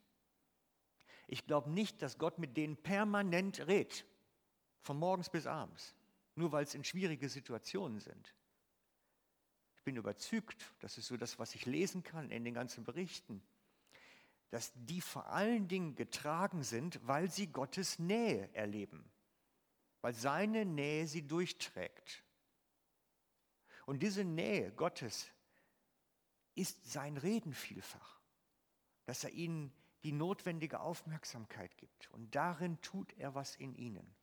ich 1.28 1.46
glaube 1.46 1.70
nicht, 1.70 2.02
dass 2.02 2.18
Gott 2.18 2.39
mit 2.39 2.58
denen 2.58 2.78
permanent 2.78 3.60
redet, 3.68 4.08
von 4.82 4.98
morgens 4.98 5.30
bis 5.30 5.46
abends, 5.46 5.94
nur 6.34 6.52
weil 6.52 6.63
es 6.63 6.74
in 6.74 6.84
schwierige 6.84 7.30
Situationen 7.30 8.00
sind 8.00 8.34
bin 9.84 9.96
überzeugt, 9.96 10.74
das 10.80 10.98
ist 10.98 11.08
so 11.08 11.18
das, 11.18 11.39
was 11.39 11.56
ich 11.56 11.65
lesen 11.65 12.04
kann 12.04 12.32
in 12.32 12.44
den 12.44 12.54
ganzen 12.54 12.84
Berichten, 12.84 13.42
dass 14.50 14.72
die 14.76 15.02
vor 15.02 15.28
allen 15.28 15.68
Dingen 15.68 15.96
getragen 15.96 16.63
sind, 16.63 17.00
weil 17.08 17.30
sie 17.30 17.48
Gottes 17.48 18.00
Nähe 18.00 18.54
erleben, 18.54 19.10
weil 20.02 20.13
seine 20.13 20.65
Nähe 20.65 21.08
sie 21.08 21.28
durchträgt. 21.28 22.24
Und 23.86 24.02
diese 24.04 24.24
Nähe 24.24 24.72
Gottes 24.72 25.32
ist 26.56 26.92
sein 26.92 27.18
Reden 27.18 27.54
vielfach, 27.54 28.20
dass 29.06 29.24
er 29.24 29.32
ihnen 29.32 29.74
die 30.04 30.12
notwendige 30.12 30.80
Aufmerksamkeit 30.80 31.76
gibt. 31.78 32.10
Und 32.12 32.36
darin 32.36 32.82
tut 32.82 33.13
er 33.18 33.36
was 33.36 33.56
in 33.56 33.76
ihnen. 33.76 34.15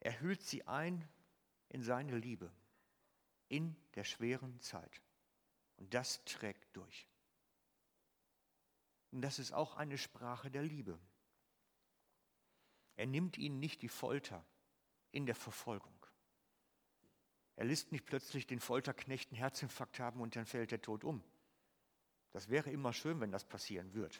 Er 0.00 0.20
hüllt 0.20 0.42
sie 0.42 0.66
ein 0.66 1.06
in 1.70 1.82
seine 1.82 2.16
Liebe 2.16 2.52
in 3.48 3.76
der 3.94 4.04
schweren 4.04 4.60
Zeit. 4.60 5.02
Und 5.76 5.92
das 5.94 6.24
trägt 6.24 6.76
durch. 6.76 7.08
Und 9.10 9.22
das 9.22 9.38
ist 9.38 9.52
auch 9.52 9.76
eine 9.76 9.98
Sprache 9.98 10.50
der 10.50 10.62
Liebe. 10.62 10.98
Er 12.96 13.06
nimmt 13.06 13.38
ihnen 13.38 13.58
nicht 13.58 13.82
die 13.82 13.88
Folter 13.88 14.44
in 15.10 15.26
der 15.26 15.34
Verfolgung. 15.34 15.94
Er 17.56 17.64
lässt 17.64 17.92
nicht 17.92 18.06
plötzlich 18.06 18.46
den 18.46 18.60
Folterknecht 18.60 19.30
einen 19.30 19.38
Herzinfarkt 19.38 19.98
haben 19.98 20.20
und 20.20 20.36
dann 20.36 20.46
fällt 20.46 20.72
er 20.72 20.80
tot 20.80 21.02
um. 21.04 21.22
Das 22.32 22.48
wäre 22.48 22.70
immer 22.70 22.92
schön, 22.92 23.20
wenn 23.20 23.32
das 23.32 23.44
passieren 23.44 23.92
würde. 23.94 24.16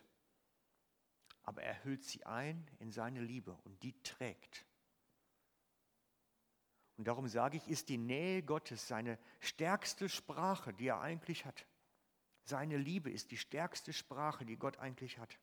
Aber 1.42 1.62
er 1.62 1.84
hüllt 1.84 2.04
sie 2.04 2.24
ein 2.26 2.68
in 2.78 2.90
seine 2.90 3.20
Liebe 3.20 3.56
und 3.64 3.82
die 3.82 4.00
trägt. 4.02 4.66
Und 7.00 7.06
darum 7.06 7.28
sage 7.28 7.56
ich, 7.56 7.66
ist 7.66 7.88
die 7.88 7.96
Nähe 7.96 8.42
Gottes 8.42 8.86
seine 8.86 9.18
stärkste 9.38 10.06
Sprache, 10.10 10.74
die 10.74 10.88
er 10.88 11.00
eigentlich 11.00 11.46
hat. 11.46 11.64
Seine 12.44 12.76
Liebe 12.76 13.10
ist 13.10 13.30
die 13.30 13.38
stärkste 13.38 13.94
Sprache, 13.94 14.44
die 14.44 14.58
Gott 14.58 14.76
eigentlich 14.76 15.16
hat. 15.16 15.38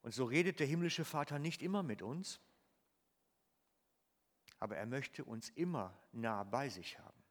Und 0.00 0.12
so 0.12 0.24
redet 0.24 0.58
der 0.58 0.66
himmlische 0.66 1.04
Vater 1.04 1.38
nicht 1.38 1.60
immer 1.60 1.82
mit 1.82 2.00
uns, 2.00 2.40
aber 4.58 4.78
er 4.78 4.86
möchte 4.86 5.22
uns 5.22 5.50
immer 5.50 5.94
nah 6.12 6.44
bei 6.44 6.70
sich 6.70 6.98
haben. 6.98 7.22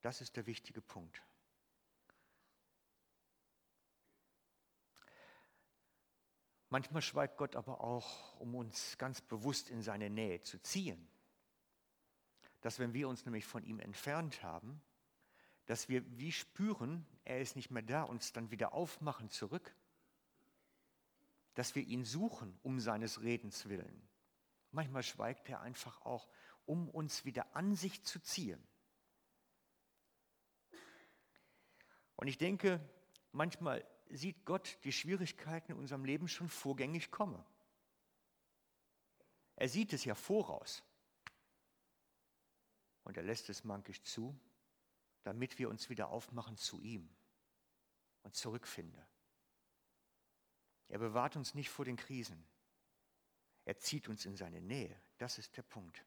Das 0.00 0.20
ist 0.20 0.34
der 0.34 0.46
wichtige 0.46 0.80
Punkt. 0.82 1.22
Manchmal 6.72 7.02
schweigt 7.02 7.36
Gott 7.36 7.54
aber 7.54 7.82
auch, 7.82 8.40
um 8.40 8.54
uns 8.54 8.96
ganz 8.96 9.20
bewusst 9.20 9.68
in 9.68 9.82
seine 9.82 10.08
Nähe 10.08 10.40
zu 10.40 10.58
ziehen. 10.62 11.06
Dass 12.62 12.78
wenn 12.78 12.94
wir 12.94 13.10
uns 13.10 13.26
nämlich 13.26 13.44
von 13.44 13.62
ihm 13.62 13.78
entfernt 13.78 14.42
haben, 14.42 14.80
dass 15.66 15.90
wir 15.90 16.02
wie 16.18 16.32
spüren, 16.32 17.04
er 17.24 17.42
ist 17.42 17.56
nicht 17.56 17.70
mehr 17.70 17.82
da, 17.82 18.04
uns 18.04 18.32
dann 18.32 18.50
wieder 18.50 18.72
aufmachen 18.72 19.28
zurück. 19.28 19.76
Dass 21.52 21.74
wir 21.74 21.82
ihn 21.82 22.06
suchen 22.06 22.58
um 22.62 22.80
seines 22.80 23.20
Redens 23.20 23.68
willen. 23.68 24.08
Manchmal 24.70 25.02
schweigt 25.02 25.50
er 25.50 25.60
einfach 25.60 26.00
auch, 26.06 26.26
um 26.64 26.88
uns 26.88 27.26
wieder 27.26 27.54
an 27.54 27.74
sich 27.74 28.02
zu 28.02 28.18
ziehen. 28.18 28.66
Und 32.16 32.28
ich 32.28 32.38
denke, 32.38 32.80
manchmal 33.30 33.86
sieht 34.16 34.44
Gott 34.44 34.78
die 34.84 34.92
Schwierigkeiten 34.92 35.72
in 35.72 35.78
unserem 35.78 36.04
Leben 36.04 36.28
schon 36.28 36.48
vorgängig 36.48 37.10
kommen. 37.10 37.42
Er 39.56 39.68
sieht 39.68 39.92
es 39.92 40.04
ja 40.04 40.14
voraus. 40.14 40.82
Und 43.04 43.16
er 43.16 43.22
lässt 43.22 43.48
es 43.48 43.64
mankisch 43.64 44.02
zu, 44.02 44.38
damit 45.22 45.58
wir 45.58 45.68
uns 45.68 45.88
wieder 45.88 46.08
aufmachen 46.08 46.56
zu 46.56 46.80
ihm 46.80 47.08
und 48.22 48.36
zurückfinden. 48.36 49.02
Er 50.88 50.98
bewahrt 50.98 51.36
uns 51.36 51.54
nicht 51.54 51.70
vor 51.70 51.84
den 51.84 51.96
Krisen. 51.96 52.44
Er 53.64 53.78
zieht 53.78 54.08
uns 54.08 54.26
in 54.26 54.36
seine 54.36 54.60
Nähe. 54.60 55.00
Das 55.18 55.38
ist 55.38 55.56
der 55.56 55.62
Punkt. 55.62 56.04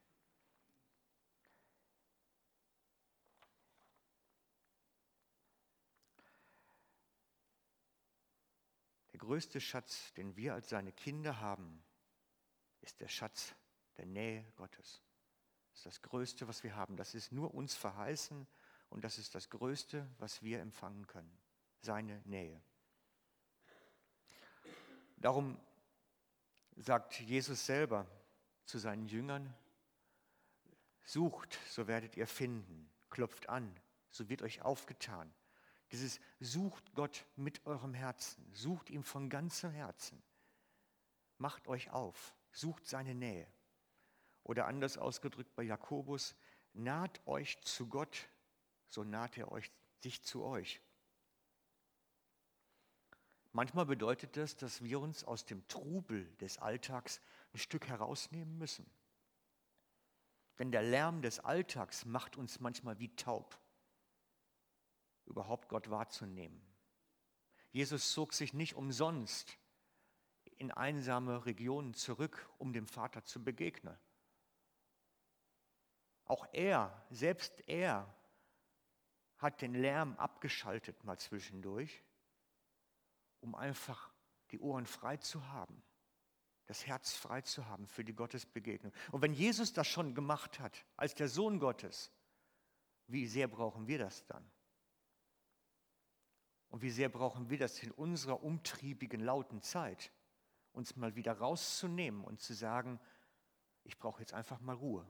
Der 9.16 9.26
größte 9.26 9.62
Schatz, 9.62 10.12
den 10.12 10.36
wir 10.36 10.52
als 10.52 10.68
seine 10.68 10.92
Kinder 10.92 11.40
haben, 11.40 11.82
ist 12.82 13.00
der 13.00 13.08
Schatz 13.08 13.54
der 13.96 14.04
Nähe 14.04 14.44
Gottes. 14.56 15.02
Das 15.70 15.78
ist 15.78 15.86
das 15.86 16.02
Größte, 16.02 16.48
was 16.48 16.62
wir 16.62 16.76
haben. 16.76 16.98
Das 16.98 17.14
ist 17.14 17.32
nur 17.32 17.54
uns 17.54 17.74
verheißen 17.74 18.46
und 18.90 19.04
das 19.04 19.16
ist 19.16 19.34
das 19.34 19.48
Größte, 19.48 20.06
was 20.18 20.42
wir 20.42 20.60
empfangen 20.60 21.06
können. 21.06 21.34
Seine 21.80 22.20
Nähe. 22.26 22.60
Darum 25.16 25.58
sagt 26.76 27.18
Jesus 27.18 27.64
selber 27.64 28.06
zu 28.66 28.76
seinen 28.76 29.06
Jüngern, 29.06 29.54
sucht, 31.04 31.58
so 31.70 31.86
werdet 31.86 32.18
ihr 32.18 32.26
finden, 32.26 32.90
klopft 33.08 33.48
an, 33.48 33.80
so 34.10 34.28
wird 34.28 34.42
euch 34.42 34.60
aufgetan. 34.60 35.32
Dieses 35.92 36.20
sucht 36.40 36.94
Gott 36.94 37.26
mit 37.36 37.64
eurem 37.66 37.94
Herzen, 37.94 38.44
sucht 38.52 38.90
ihm 38.90 39.04
von 39.04 39.30
ganzem 39.30 39.70
Herzen. 39.70 40.20
Macht 41.38 41.68
euch 41.68 41.90
auf, 41.90 42.34
sucht 42.50 42.86
seine 42.86 43.14
Nähe. 43.14 43.46
Oder 44.42 44.66
anders 44.66 44.98
ausgedrückt 44.98 45.54
bei 45.54 45.62
Jakobus, 45.62 46.34
naht 46.72 47.24
euch 47.26 47.60
zu 47.62 47.88
Gott, 47.88 48.28
so 48.88 49.04
naht 49.04 49.36
er 49.38 49.52
euch 49.52 49.70
sich 50.02 50.22
zu 50.22 50.44
euch. 50.44 50.80
Manchmal 53.52 53.86
bedeutet 53.86 54.36
das, 54.36 54.56
dass 54.56 54.82
wir 54.84 55.00
uns 55.00 55.24
aus 55.24 55.46
dem 55.46 55.66
Trubel 55.66 56.26
des 56.36 56.58
Alltags 56.58 57.20
ein 57.54 57.58
Stück 57.58 57.88
herausnehmen 57.88 58.58
müssen. 58.58 58.90
Denn 60.58 60.70
der 60.70 60.82
Lärm 60.82 61.22
des 61.22 61.40
Alltags 61.40 62.04
macht 62.04 62.36
uns 62.36 62.60
manchmal 62.60 62.98
wie 62.98 63.14
taub 63.16 63.58
überhaupt 65.26 65.68
Gott 65.68 65.90
wahrzunehmen. 65.90 66.60
Jesus 67.72 68.12
zog 68.12 68.32
sich 68.32 68.54
nicht 68.54 68.74
umsonst 68.74 69.58
in 70.56 70.70
einsame 70.70 71.44
Regionen 71.44 71.94
zurück, 71.94 72.48
um 72.58 72.72
dem 72.72 72.86
Vater 72.86 73.24
zu 73.24 73.42
begegnen. 73.44 73.98
Auch 76.24 76.46
er, 76.52 77.04
selbst 77.10 77.68
er, 77.68 78.12
hat 79.38 79.60
den 79.60 79.74
Lärm 79.74 80.16
abgeschaltet 80.16 81.04
mal 81.04 81.18
zwischendurch, 81.18 82.02
um 83.40 83.54
einfach 83.54 84.10
die 84.50 84.60
Ohren 84.60 84.86
frei 84.86 85.18
zu 85.18 85.46
haben, 85.48 85.82
das 86.66 86.86
Herz 86.86 87.14
frei 87.14 87.42
zu 87.42 87.66
haben 87.66 87.86
für 87.86 88.04
die 88.04 88.14
Gottesbegegnung. 88.14 88.92
Und 89.12 89.22
wenn 89.22 89.34
Jesus 89.34 89.72
das 89.72 89.86
schon 89.86 90.14
gemacht 90.14 90.58
hat, 90.58 90.84
als 90.96 91.14
der 91.14 91.28
Sohn 91.28 91.58
Gottes, 91.58 92.10
wie 93.06 93.26
sehr 93.26 93.46
brauchen 93.46 93.86
wir 93.86 93.98
das 93.98 94.24
dann? 94.26 94.50
Und 96.70 96.82
wie 96.82 96.90
sehr 96.90 97.08
brauchen 97.08 97.48
wir 97.48 97.58
das 97.58 97.82
in 97.82 97.90
unserer 97.92 98.42
umtriebigen, 98.42 99.20
lauten 99.20 99.62
Zeit, 99.62 100.10
uns 100.72 100.96
mal 100.96 101.14
wieder 101.14 101.32
rauszunehmen 101.32 102.24
und 102.24 102.40
zu 102.40 102.54
sagen, 102.54 103.00
ich 103.84 103.98
brauche 103.98 104.20
jetzt 104.20 104.34
einfach 104.34 104.60
mal 104.60 104.74
Ruhe. 104.74 105.06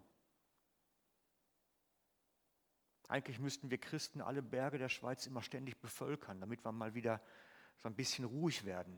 Eigentlich 3.08 3.38
müssten 3.38 3.70
wir 3.70 3.78
Christen 3.78 4.20
alle 4.20 4.42
Berge 4.42 4.78
der 4.78 4.88
Schweiz 4.88 5.26
immer 5.26 5.42
ständig 5.42 5.80
bevölkern, 5.80 6.40
damit 6.40 6.64
wir 6.64 6.72
mal 6.72 6.94
wieder 6.94 7.22
so 7.76 7.88
ein 7.88 7.94
bisschen 7.94 8.24
ruhig 8.24 8.64
werden. 8.64 8.96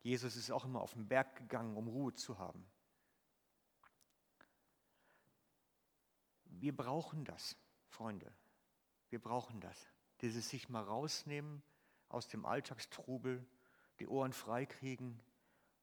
Jesus 0.00 0.36
ist 0.36 0.50
auch 0.50 0.64
immer 0.64 0.80
auf 0.80 0.94
den 0.94 1.06
Berg 1.08 1.36
gegangen, 1.36 1.76
um 1.76 1.88
Ruhe 1.88 2.14
zu 2.14 2.38
haben. 2.38 2.66
Wir 6.44 6.74
brauchen 6.74 7.24
das, 7.24 7.56
Freunde. 7.88 8.32
Wir 9.10 9.20
brauchen 9.20 9.60
das 9.60 9.88
dieses 10.20 10.48
sich 10.48 10.68
mal 10.68 10.82
rausnehmen 10.82 11.62
aus 12.08 12.28
dem 12.28 12.46
Alltagstrubel, 12.46 13.44
die 13.98 14.06
Ohren 14.06 14.32
freikriegen 14.32 15.20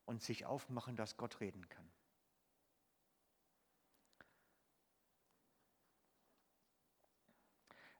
und 0.06 0.22
sich 0.22 0.46
aufmachen, 0.46 0.96
dass 0.96 1.18
Gott 1.18 1.40
reden 1.40 1.68
kann. 1.70 1.90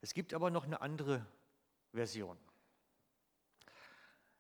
Es 0.02 0.14
gibt 0.14 0.34
aber 0.34 0.52
noch 0.52 0.66
eine 0.66 0.82
andere 0.82 1.26
Version. 1.92 2.38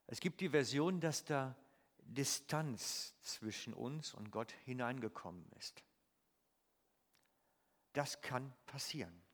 Es 0.08 0.20
gibt 0.20 0.42
die 0.42 0.50
Version, 0.50 1.00
dass 1.00 1.26
da 1.26 1.56
Distanz 1.98 3.20
zwischen 3.22 3.74
uns 3.74 4.14
und 4.14 4.30
Gott 4.30 4.52
hineingekommen 4.52 5.50
ist. 5.54 5.84
Das 7.94 8.22
kann 8.22 8.54
passieren 8.68 9.25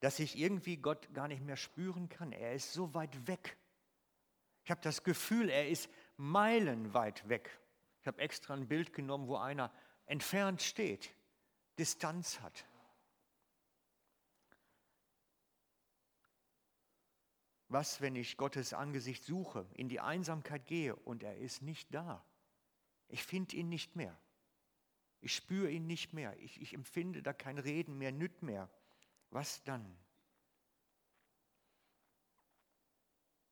dass 0.00 0.18
ich 0.18 0.38
irgendwie 0.38 0.76
Gott 0.76 1.12
gar 1.14 1.28
nicht 1.28 1.42
mehr 1.42 1.56
spüren 1.56 2.08
kann. 2.08 2.32
Er 2.32 2.54
ist 2.54 2.72
so 2.72 2.94
weit 2.94 3.26
weg. 3.26 3.56
Ich 4.64 4.70
habe 4.70 4.80
das 4.80 5.04
Gefühl, 5.04 5.48
er 5.48 5.68
ist 5.68 5.88
meilenweit 6.16 7.28
weg. 7.28 7.50
Ich 8.00 8.06
habe 8.06 8.20
extra 8.20 8.54
ein 8.54 8.68
Bild 8.68 8.92
genommen, 8.92 9.28
wo 9.28 9.36
einer 9.36 9.72
entfernt 10.06 10.62
steht, 10.62 11.14
Distanz 11.78 12.40
hat. 12.40 12.66
Was, 17.68 18.00
wenn 18.00 18.14
ich 18.14 18.36
Gottes 18.36 18.72
Angesicht 18.72 19.24
suche, 19.24 19.66
in 19.74 19.88
die 19.88 20.00
Einsamkeit 20.00 20.66
gehe 20.66 20.94
und 20.94 21.22
er 21.22 21.36
ist 21.36 21.62
nicht 21.62 21.92
da? 21.92 22.24
Ich 23.08 23.24
finde 23.24 23.56
ihn 23.56 23.68
nicht 23.68 23.96
mehr. 23.96 24.16
Ich 25.20 25.34
spüre 25.34 25.70
ihn 25.70 25.86
nicht 25.86 26.12
mehr. 26.12 26.38
Ich, 26.38 26.60
ich 26.60 26.74
empfinde 26.74 27.22
da 27.22 27.32
kein 27.32 27.58
Reden 27.58 27.98
mehr, 27.98 28.12
nüt 28.12 28.42
mehr. 28.42 28.70
Was 29.36 29.62
dann? 29.64 29.84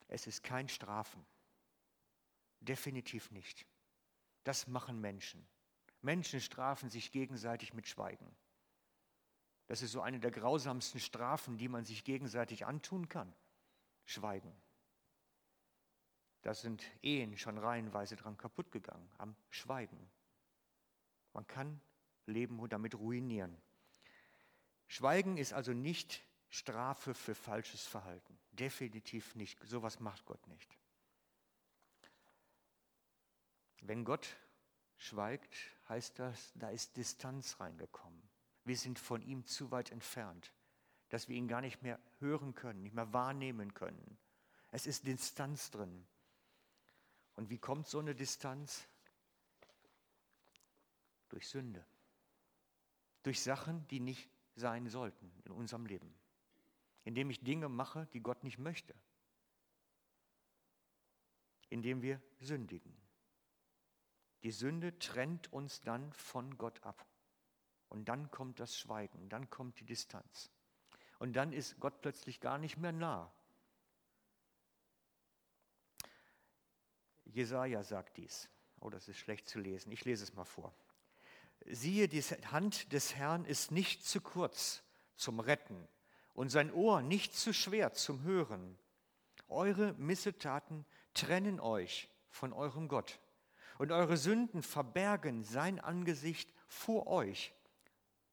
Es 0.09 0.27
ist 0.27 0.43
kein 0.43 0.67
Strafen. 0.71 1.27
Definitiv 2.61 3.31
nicht. 3.31 3.67
Das 4.45 4.67
machen 4.67 4.99
Menschen. 5.03 5.47
Menschen 6.01 6.41
strafen 6.41 6.89
sich 6.89 7.13
gegenseitig 7.13 7.75
mit 7.75 7.87
Schweigen. 7.87 8.35
Das 9.67 9.83
ist 9.83 9.93
so 9.93 10.01
eine 10.01 10.21
der 10.21 10.31
grausamsten 10.31 11.01
Strafen, 11.01 11.59
die 11.59 11.69
man 11.69 11.85
sich 11.85 12.03
gegenseitig 12.03 12.65
antun 12.65 13.11
kann. 13.11 13.35
Schweigen. 14.07 14.57
Da 16.41 16.55
sind 16.55 16.83
Ehen 17.03 17.37
schon 17.37 17.59
reihenweise 17.59 18.17
dran 18.17 18.39
kaputt 18.39 18.73
gegangen, 18.73 19.11
am 19.19 19.37
Schweigen. 19.51 20.11
Man 21.35 21.47
kann 21.47 21.79
Leben 22.25 22.67
damit 22.71 22.95
ruinieren. 22.95 23.61
Schweigen 24.87 25.37
ist 25.37 25.53
also 25.53 25.73
nicht 25.73 26.23
Strafe 26.51 27.15
für 27.15 27.35
falsches 27.35 27.85
Verhalten. 27.85 28.39
Definitiv 28.53 29.35
nicht. 29.35 29.59
Sowas 29.67 29.99
macht 30.01 30.25
Gott 30.25 30.47
nicht. 30.47 30.79
Wenn 33.81 34.05
Gott 34.05 34.37
schweigt, 34.97 35.57
heißt 35.89 36.19
das, 36.19 36.53
da 36.55 36.71
ist 36.71 36.97
Distanz 36.97 37.59
reingekommen. 37.61 38.23
Wir 38.65 38.77
sind 38.77 38.99
von 38.99 39.21
ihm 39.21 39.45
zu 39.47 39.71
weit 39.71 39.91
entfernt, 39.91 40.53
dass 41.11 41.29
wir 41.29 41.37
ihn 41.37 41.49
gar 41.49 41.61
nicht 41.61 41.83
mehr 41.83 42.01
hören 42.21 42.55
können, 42.55 42.83
nicht 42.83 42.95
mehr 42.95 43.13
wahrnehmen 43.13 43.75
können. 43.75 44.17
Es 44.71 44.87
ist 44.87 45.07
Distanz 45.07 45.71
drin. 45.71 46.07
Und 47.35 47.51
wie 47.51 47.59
kommt 47.59 47.87
so 47.87 47.99
eine 47.99 48.15
Distanz? 48.15 48.87
Durch 51.29 51.49
Sünde. 51.49 51.85
Durch 53.23 53.43
Sachen, 53.43 53.87
die 53.89 54.01
nicht 54.01 54.29
sein 54.55 54.89
sollten 54.89 55.31
in 55.45 55.53
unserem 55.53 55.87
Leben. 55.87 56.15
Indem 57.05 57.31
ich 57.31 57.41
Dinge 57.41 57.69
mache, 57.69 58.07
die 58.13 58.21
Gott 58.21 58.45
nicht 58.45 58.59
möchte. 58.59 58.95
Indem 61.69 62.03
wir 62.03 62.21
sündigen. 62.41 62.97
Die 64.43 64.51
Sünde 64.51 64.99
trennt 64.99 65.53
uns 65.53 65.81
dann 65.81 66.13
von 66.13 66.57
Gott 66.57 66.83
ab. 66.83 67.07
Und 67.89 68.09
dann 68.09 68.31
kommt 68.31 68.61
das 68.61 68.77
Schweigen, 68.77 69.29
dann 69.29 69.49
kommt 69.51 69.81
die 69.81 69.85
Distanz. 69.85 70.51
Und 71.19 71.35
dann 71.35 71.53
ist 71.53 71.79
Gott 71.81 72.01
plötzlich 72.01 72.41
gar 72.41 72.59
nicht 72.59 72.77
mehr 72.77 72.93
nah. 72.93 73.33
Jesaja 77.25 77.83
sagt 77.83 78.17
dies. 78.17 78.49
Oh, 78.81 78.91
das 78.91 79.09
ist 79.09 79.17
schlecht 79.17 79.49
zu 79.49 79.59
lesen. 79.59 79.91
Ich 79.91 80.05
lese 80.05 80.25
es 80.25 80.35
mal 80.35 80.45
vor. 80.45 80.75
Siehe, 81.67 82.09
die 82.09 82.23
Hand 82.23 82.93
des 82.93 83.15
Herrn 83.15 83.45
ist 83.45 83.71
nicht 83.71 84.05
zu 84.05 84.21
kurz 84.21 84.83
zum 85.17 85.41
Retten 85.41 85.89
und 86.35 86.51
sein 86.51 86.73
Ohr 86.73 87.03
nicht 87.03 87.35
zu 87.35 87.53
schwer 87.55 87.93
zum 87.93 88.23
Hören. 88.23 88.79
Eure 89.49 89.95
Missetaten 89.95 90.85
trennen 91.15 91.61
euch 91.61 92.11
von 92.29 92.53
eurem 92.53 92.89
Gott 92.89 93.21
und 93.79 93.93
eure 93.93 94.17
Sünden 94.17 94.63
verbergen 94.63 95.45
sein 95.45 95.81
Angesicht 95.81 96.53
vor 96.67 97.07
euch, 97.07 97.55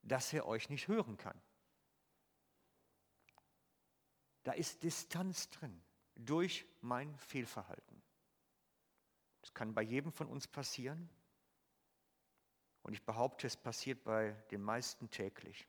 dass 0.02 0.34
er 0.34 0.46
euch 0.46 0.70
nicht 0.70 0.88
hören 0.88 1.18
kann. 1.18 1.40
Da 4.44 4.54
ist 4.54 4.84
Distanz 4.84 5.50
drin 5.50 5.82
durch 6.16 6.66
mein 6.82 7.16
Fehlverhalten. 7.18 8.02
Das 9.42 9.54
kann 9.54 9.74
bei 9.74 9.82
jedem 9.82 10.12
von 10.12 10.28
uns 10.28 10.48
passieren. 10.48 11.10
Und 12.84 12.94
ich 12.94 13.04
behaupte, 13.04 13.48
es 13.48 13.58
passiert 13.58 14.04
bei 14.04 14.32
den 14.52 14.62
meisten 14.62 15.10
täglich. 15.10 15.67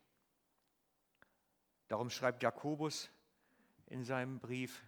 Darum 1.88 2.09
schreibt 2.09 2.42
Jakobus 2.42 3.11
in 3.87 4.05
seinem 4.05 4.40
Brief, 4.40 4.83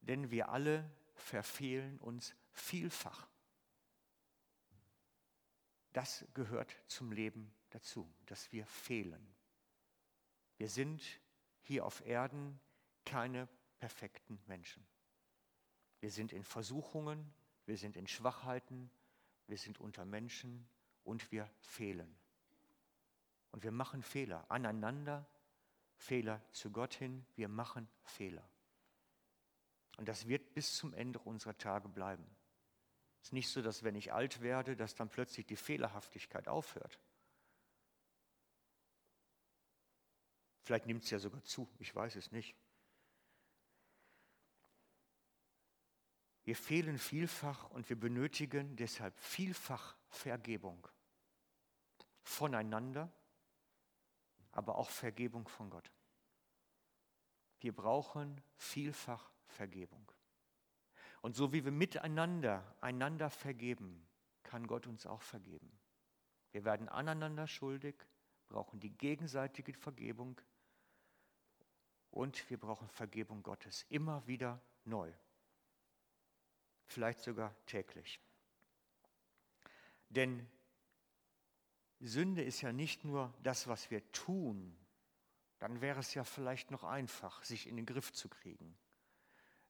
denn 0.00 0.30
wir 0.30 0.48
alle 0.48 0.90
verfehlen 1.14 1.98
uns 1.98 2.34
vielfach. 2.52 3.28
Das 5.92 6.26
gehört 6.34 6.76
zum 6.88 7.12
Leben 7.12 7.54
dazu, 7.70 8.12
dass 8.26 8.52
wir 8.52 8.66
fehlen. 8.66 9.34
Wir 10.56 10.68
sind 10.68 11.02
hier 11.62 11.86
auf 11.86 12.04
Erden 12.04 12.60
keine 13.04 13.48
perfekten 13.78 14.38
Menschen. 14.46 14.86
Wir 16.00 16.10
sind 16.10 16.32
in 16.32 16.44
Versuchungen, 16.44 17.32
wir 17.64 17.78
sind 17.78 17.96
in 17.96 18.06
Schwachheiten, 18.06 18.90
wir 19.46 19.58
sind 19.58 19.80
unter 19.80 20.04
Menschen 20.04 20.68
und 21.04 21.30
wir 21.32 21.50
fehlen. 21.60 22.18
Und 23.52 23.62
wir 23.62 23.72
machen 23.72 24.02
Fehler 24.02 24.44
aneinander, 24.50 25.26
Fehler 25.96 26.42
zu 26.52 26.70
Gott 26.70 26.94
hin, 26.94 27.24
wir 27.36 27.48
machen 27.48 27.88
Fehler. 28.02 28.48
Und 29.96 30.08
das 30.08 30.28
wird 30.28 30.52
bis 30.52 30.76
zum 30.76 30.92
Ende 30.92 31.18
unserer 31.20 31.56
Tage 31.56 31.88
bleiben. 31.88 32.26
Es 33.22 33.28
ist 33.28 33.32
nicht 33.32 33.48
so, 33.48 33.62
dass 33.62 33.82
wenn 33.82 33.94
ich 33.94 34.12
alt 34.12 34.40
werde, 34.40 34.76
dass 34.76 34.94
dann 34.94 35.08
plötzlich 35.08 35.46
die 35.46 35.56
Fehlerhaftigkeit 35.56 36.48
aufhört. 36.48 37.00
Vielleicht 40.62 40.86
nimmt 40.86 41.04
es 41.04 41.10
ja 41.10 41.18
sogar 41.18 41.42
zu, 41.44 41.68
ich 41.78 41.94
weiß 41.94 42.16
es 42.16 42.32
nicht. 42.32 42.56
Wir 46.46 46.54
fehlen 46.54 46.96
vielfach 46.96 47.68
und 47.70 47.88
wir 47.88 47.98
benötigen 47.98 48.76
deshalb 48.76 49.18
vielfach 49.18 49.96
Vergebung 50.08 50.86
voneinander, 52.22 53.12
aber 54.52 54.78
auch 54.78 54.88
Vergebung 54.88 55.48
von 55.48 55.70
Gott. 55.70 55.90
Wir 57.58 57.74
brauchen 57.74 58.40
vielfach 58.54 59.28
Vergebung. 59.48 60.12
Und 61.20 61.34
so 61.34 61.52
wie 61.52 61.64
wir 61.64 61.72
miteinander 61.72 62.76
einander 62.80 63.28
vergeben, 63.28 64.06
kann 64.44 64.68
Gott 64.68 64.86
uns 64.86 65.04
auch 65.04 65.22
vergeben. 65.22 65.76
Wir 66.52 66.64
werden 66.64 66.88
aneinander 66.88 67.48
schuldig, 67.48 67.96
brauchen 68.46 68.78
die 68.78 68.96
gegenseitige 68.96 69.74
Vergebung 69.74 70.40
und 72.12 72.48
wir 72.48 72.60
brauchen 72.60 72.88
Vergebung 72.88 73.42
Gottes 73.42 73.84
immer 73.88 74.24
wieder 74.28 74.62
neu 74.84 75.12
vielleicht 76.86 77.20
sogar 77.20 77.54
täglich. 77.66 78.20
Denn 80.08 80.46
Sünde 82.00 82.42
ist 82.42 82.60
ja 82.60 82.72
nicht 82.72 83.04
nur 83.04 83.34
das, 83.42 83.68
was 83.68 83.90
wir 83.90 84.10
tun, 84.12 84.76
dann 85.58 85.80
wäre 85.80 86.00
es 86.00 86.14
ja 86.14 86.24
vielleicht 86.24 86.70
noch 86.70 86.84
einfach, 86.84 87.42
sich 87.44 87.66
in 87.66 87.76
den 87.76 87.86
Griff 87.86 88.12
zu 88.12 88.28
kriegen. 88.28 88.76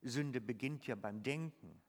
Sünde 0.02 0.40
beginnt 0.40 0.86
ja 0.86 0.94
beim 0.94 1.22
Denken. 1.22 1.80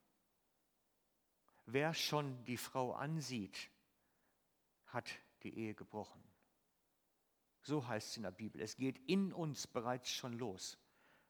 Wer 1.66 1.92
schon 1.94 2.44
die 2.44 2.56
Frau 2.56 2.92
ansieht, 2.92 3.70
hat 4.86 5.10
die 5.42 5.56
Ehe 5.56 5.74
gebrochen. 5.74 6.22
So 7.62 7.86
heißt 7.86 8.10
es 8.10 8.16
in 8.16 8.22
der 8.22 8.30
Bibel. 8.30 8.60
Es 8.60 8.76
geht 8.76 8.98
in 9.08 9.32
uns 9.32 9.66
bereits 9.66 10.10
schon 10.10 10.32
los, 10.32 10.78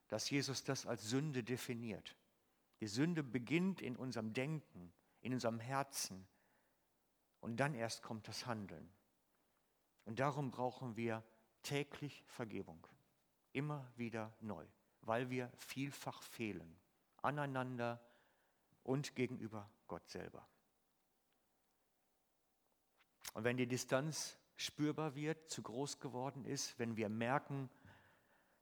dass 0.08 0.30
Jesus 0.30 0.62
das 0.62 0.86
als 0.86 1.02
Sünde 1.02 1.42
definiert. 1.42 2.16
Die 2.80 2.86
Sünde 2.86 3.22
beginnt 3.22 3.80
in 3.80 3.96
unserem 3.96 4.32
Denken, 4.32 4.92
in 5.20 5.32
unserem 5.32 5.60
Herzen 5.60 6.26
und 7.40 7.58
dann 7.58 7.74
erst 7.74 8.02
kommt 8.02 8.28
das 8.28 8.46
Handeln. 8.46 8.88
Und 10.04 10.20
darum 10.20 10.50
brauchen 10.50 10.96
wir 10.96 11.22
täglich 11.62 12.24
Vergebung, 12.26 12.86
immer 13.52 13.90
wieder 13.96 14.32
neu, 14.40 14.64
weil 15.02 15.28
wir 15.30 15.52
vielfach 15.56 16.22
fehlen, 16.22 16.78
aneinander 17.22 18.00
und 18.84 19.14
gegenüber 19.14 19.70
Gott 19.86 20.08
selber. 20.08 20.48
Und 23.34 23.44
wenn 23.44 23.56
die 23.56 23.66
Distanz 23.66 24.38
spürbar 24.56 25.14
wird, 25.14 25.50
zu 25.50 25.62
groß 25.62 26.00
geworden 26.00 26.44
ist, 26.44 26.78
wenn 26.78 26.96
wir 26.96 27.08
merken, 27.08 27.70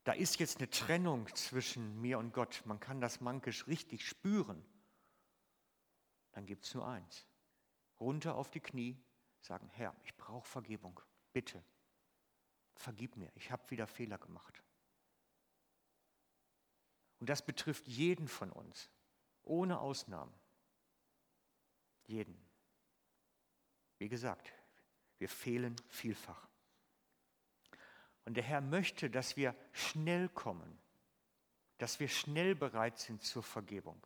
da 0.06 0.12
ist 0.12 0.38
jetzt 0.38 0.58
eine 0.58 0.70
Trennung 0.70 1.26
zwischen 1.34 2.00
mir 2.00 2.20
und 2.20 2.32
Gott. 2.32 2.62
Man 2.64 2.78
kann 2.78 3.00
das 3.00 3.20
mankisch 3.20 3.66
richtig 3.66 4.06
spüren. 4.06 4.64
Dann 6.30 6.46
gibt 6.46 6.64
es 6.64 6.74
nur 6.74 6.86
eins. 6.86 7.26
Runter 7.98 8.36
auf 8.36 8.48
die 8.48 8.60
Knie, 8.60 8.96
sagen, 9.40 9.68
Herr, 9.70 9.96
ich 10.04 10.16
brauche 10.16 10.46
Vergebung. 10.46 11.00
Bitte, 11.32 11.60
vergib 12.76 13.16
mir. 13.16 13.32
Ich 13.34 13.50
habe 13.50 13.68
wieder 13.68 13.88
Fehler 13.88 14.16
gemacht. 14.18 14.62
Und 17.18 17.28
das 17.28 17.44
betrifft 17.44 17.88
jeden 17.88 18.28
von 18.28 18.52
uns, 18.52 18.88
ohne 19.42 19.80
Ausnahmen. 19.80 20.34
Jeden. 22.04 22.40
Wie 23.98 24.08
gesagt, 24.08 24.52
wir 25.18 25.28
fehlen 25.28 25.74
vielfach. 25.88 26.45
Und 28.26 28.34
der 28.34 28.44
Herr 28.44 28.60
möchte, 28.60 29.08
dass 29.08 29.36
wir 29.36 29.54
schnell 29.72 30.28
kommen, 30.28 30.78
dass 31.78 32.00
wir 32.00 32.08
schnell 32.08 32.54
bereit 32.54 32.98
sind 32.98 33.22
zur 33.22 33.42
Vergebung, 33.42 34.04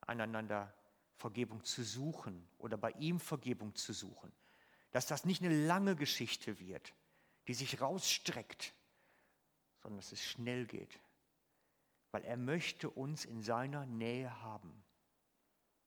einander 0.00 0.74
Vergebung 1.16 1.62
zu 1.62 1.84
suchen 1.84 2.48
oder 2.58 2.76
bei 2.76 2.90
ihm 2.92 3.20
Vergebung 3.20 3.74
zu 3.76 3.92
suchen. 3.92 4.32
Dass 4.90 5.06
das 5.06 5.24
nicht 5.24 5.42
eine 5.42 5.66
lange 5.66 5.94
Geschichte 5.94 6.58
wird, 6.58 6.92
die 7.46 7.54
sich 7.54 7.80
rausstreckt, 7.80 8.74
sondern 9.82 9.98
dass 9.98 10.12
es 10.12 10.22
schnell 10.22 10.66
geht, 10.66 11.00
weil 12.10 12.24
er 12.24 12.36
möchte 12.36 12.90
uns 12.90 13.24
in 13.24 13.40
seiner 13.40 13.86
Nähe 13.86 14.42
haben. 14.42 14.82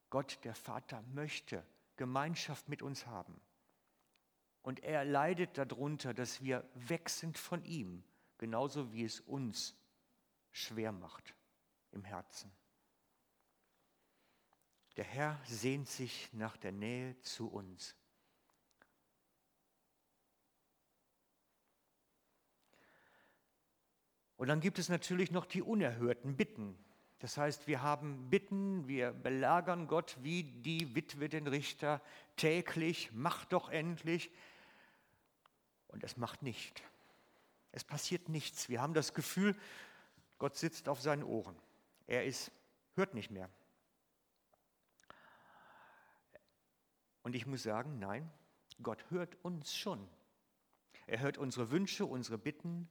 Gott, 0.09 0.39
der 0.43 0.55
Vater, 0.55 1.01
möchte 1.13 1.65
Gemeinschaft 1.97 2.69
mit 2.69 2.81
uns 2.81 3.05
haben. 3.05 3.39
Und 4.65 4.83
er 4.83 5.05
leidet 5.05 5.59
darunter, 5.59 6.15
dass 6.15 6.41
wir 6.41 6.67
weg 6.73 7.07
sind 7.09 7.37
von 7.37 7.63
ihm, 7.65 8.03
genauso 8.39 8.91
wie 8.91 9.03
es 9.03 9.19
uns 9.19 9.75
schwer 10.51 10.91
macht 10.91 11.35
im 11.91 12.03
Herzen. 12.03 12.51
Der 14.97 15.03
Herr 15.03 15.39
sehnt 15.45 15.87
sich 15.87 16.33
nach 16.33 16.57
der 16.57 16.71
Nähe 16.71 17.15
zu 17.21 17.47
uns. 17.47 17.95
Und 24.35 24.47
dann 24.47 24.61
gibt 24.61 24.79
es 24.79 24.89
natürlich 24.89 25.29
noch 25.29 25.45
die 25.45 25.61
unerhörten 25.61 26.35
Bitten. 26.35 26.75
Das 27.19 27.37
heißt, 27.37 27.67
wir 27.67 27.83
haben 27.83 28.31
Bitten, 28.31 28.87
wir 28.87 29.11
belagern 29.11 29.85
Gott 29.85 30.17
wie 30.23 30.41
die 30.41 30.95
Witwe 30.95 31.29
den 31.29 31.45
Richter 31.45 32.01
täglich, 32.35 33.11
mach 33.13 33.45
doch 33.45 33.69
endlich. 33.69 34.31
Und 35.95 36.03
es 36.03 36.17
macht 36.17 36.43
nicht. 36.43 36.83
Es 37.71 37.85
passiert 37.85 38.27
nichts. 38.27 38.67
Wir 38.67 38.81
haben 38.81 38.93
das 38.93 39.13
Gefühl, 39.13 39.55
Gott 40.39 40.57
sitzt 40.57 40.89
auf 40.89 40.99
seinen 40.99 41.23
Ohren. 41.23 41.57
Er 42.05 42.25
ist, 42.25 42.51
hört 42.95 43.13
nicht 43.13 43.31
mehr. 43.31 43.49
Und 47.23 47.33
ich 47.33 47.45
muss 47.45 47.63
sagen, 47.63 47.97
nein, 47.97 48.29
Gott 48.83 49.09
hört 49.09 49.37
uns 49.45 49.73
schon. 49.73 50.05
Er 51.07 51.21
hört 51.21 51.37
unsere 51.37 51.71
Wünsche, 51.71 52.05
unsere 52.05 52.37
Bitten 52.37 52.89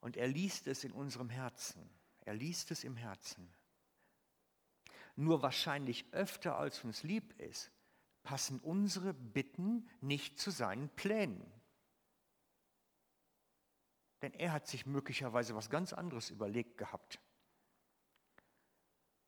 und 0.00 0.16
er 0.16 0.26
liest 0.26 0.66
es 0.66 0.82
in 0.82 0.90
unserem 0.90 1.30
Herzen. 1.30 1.88
Er 2.24 2.34
liest 2.34 2.72
es 2.72 2.82
im 2.82 2.96
Herzen. 2.96 3.48
Nur 5.14 5.42
wahrscheinlich 5.42 6.06
öfter 6.10 6.58
als 6.58 6.82
uns 6.82 7.04
lieb 7.04 7.38
ist, 7.40 7.70
passen 8.24 8.58
unsere 8.58 9.14
Bitten 9.14 9.88
nicht 10.00 10.40
zu 10.40 10.50
seinen 10.50 10.88
Plänen. 10.88 11.52
Denn 14.26 14.34
er 14.40 14.52
hat 14.52 14.66
sich 14.66 14.86
möglicherweise 14.86 15.54
was 15.54 15.70
ganz 15.70 15.92
anderes 15.92 16.30
überlegt 16.30 16.78
gehabt. 16.78 17.20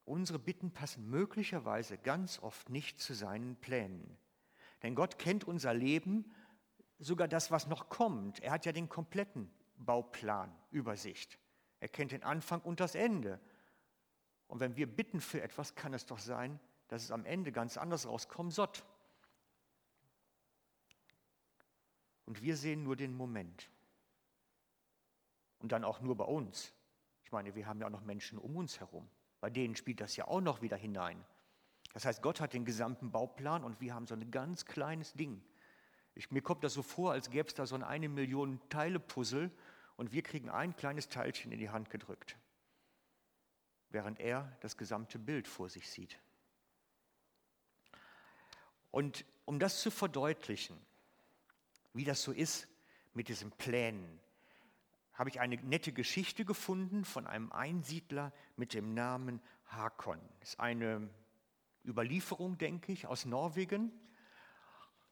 Unsere 0.05 0.40
Bitten 0.40 0.72
passen 0.72 1.09
möglicherweise 1.09 1.99
ganz 1.99 2.40
oft 2.40 2.68
nicht 2.68 3.01
zu 3.01 3.14
seinen 3.14 3.55
Plänen. 3.55 4.18
Denn 4.82 4.96
Gott 4.96 5.20
kennt 5.20 5.44
unser 5.44 5.72
Leben, 5.72 6.34
sogar 6.99 7.28
das, 7.28 7.53
was 7.53 7.68
noch 7.68 7.90
kommt. 7.90 8.40
Er 8.40 8.51
hat 8.51 8.66
ja 8.66 8.72
den 8.72 8.88
kompletten 8.88 9.49
Bauplan, 9.76 10.53
Übersicht. 10.72 11.38
Er 11.78 11.88
kennt 11.88 12.11
den 12.11 12.24
Anfang 12.24 12.61
und 12.62 12.80
das 12.80 12.96
Ende. 12.96 13.40
Und 14.49 14.59
wenn 14.59 14.76
wir 14.76 14.88
bitten 14.88 15.20
für 15.20 15.40
etwas, 15.40 15.76
kann 15.76 15.94
es 15.94 16.07
doch 16.07 16.18
sein, 16.18 16.59
dass 16.88 17.05
es 17.05 17.12
am 17.12 17.24
Ende 17.24 17.53
ganz 17.53 17.76
anders 17.76 18.05
rauskommen 18.05 18.51
soll. 18.51 18.72
Und 22.24 22.42
wir 22.42 22.57
sehen 22.57 22.82
nur 22.82 22.96
den 22.96 23.14
Moment. 23.14 23.70
Und 25.59 25.73
dann 25.73 25.85
auch 25.85 26.01
nur 26.01 26.17
bei 26.17 26.25
uns. 26.25 26.73
Ich 27.25 27.33
meine, 27.33 27.55
wir 27.55 27.67
haben 27.67 27.81
ja 27.81 27.87
auch 27.87 27.91
noch 27.91 28.05
Menschen 28.05 28.39
um 28.39 28.57
uns 28.57 28.81
herum. 28.81 29.09
Bei 29.41 29.51
denen 29.51 29.77
spielt 29.77 30.01
das 30.01 30.17
ja 30.17 30.27
auch 30.27 30.41
noch 30.41 30.63
wieder 30.63 30.77
hinein. 30.77 31.25
Das 31.93 32.05
heißt, 32.05 32.23
Gott 32.23 32.41
hat 32.41 32.53
den 32.53 32.65
gesamten 32.65 33.11
Bauplan 33.11 33.65
und 33.65 33.81
wir 33.81 33.95
haben 33.95 34.07
so 34.07 34.15
ein 34.15 34.31
ganz 34.31 34.65
kleines 34.65 35.13
Ding. 35.15 35.43
Ich, 36.15 36.31
mir 36.31 36.43
kommt 36.43 36.65
das 36.65 36.75
so 36.75 36.83
vor, 36.83 37.13
als 37.13 37.31
gäbe 37.31 37.49
es 37.49 37.55
da 37.55 37.67
so 37.67 37.75
ein 37.75 37.83
eine 37.83 38.09
Million 38.09 38.61
Teile-Puzzle 38.69 39.51
und 39.97 40.13
wir 40.13 40.23
kriegen 40.23 40.51
ein 40.51 40.75
kleines 40.77 41.09
Teilchen 41.09 41.53
in 41.53 41.59
die 41.59 41.71
Hand 41.71 41.91
gedrückt, 41.91 42.37
während 43.91 44.21
er 44.21 44.57
das 44.61 44.77
gesamte 44.77 45.19
Bild 45.19 45.49
vor 45.49 45.69
sich 45.69 45.91
sieht. 45.91 46.19
Und 48.91 49.25
um 49.45 49.59
das 49.59 49.81
zu 49.81 49.91
verdeutlichen, 49.91 50.79
wie 51.95 52.05
das 52.05 52.23
so 52.23 52.33
ist 52.33 52.69
mit 53.15 53.29
diesen 53.29 53.51
Plänen, 53.53 54.21
habe 55.19 55.31
ich 55.31 55.41
eine 55.41 55.57
nette 55.57 55.93
Geschichte 55.93 56.45
gefunden 56.45 57.05
von 57.05 57.27
einem 57.27 57.51
Einsiedler 57.51 58.33
mit 58.55 58.73
dem 58.73 58.95
Namen 58.95 59.43
Hakon. 59.66 60.21
Das 60.39 60.51
ist 60.51 60.61
eine 60.61 61.11
Überlieferung, 61.85 62.57
denke 62.57 62.93
ich, 62.93 63.09
aus 63.09 63.25
Norwegen. 63.25 63.91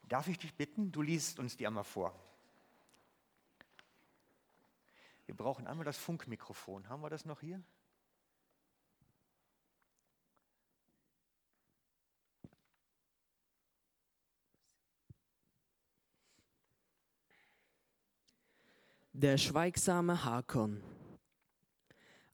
Darf 0.05 0.29
ich 0.29 0.39
dich 0.39 0.55
bitten, 0.55 0.93
du 0.93 1.03
liest 1.03 1.41
uns 1.41 1.57
die 1.57 1.67
einmal 1.67 1.83
vor. 1.83 2.15
Wir 5.27 5.35
brauchen 5.35 5.67
einmal 5.67 5.85
das 5.85 5.99
Funkmikrofon. 5.99 6.89
Haben 6.89 7.03
wir 7.03 7.11
das 7.11 7.25
noch 7.25 7.41
hier? 7.41 7.61
Der 19.19 19.39
schweigsame 19.39 20.27
Hakon. 20.27 20.83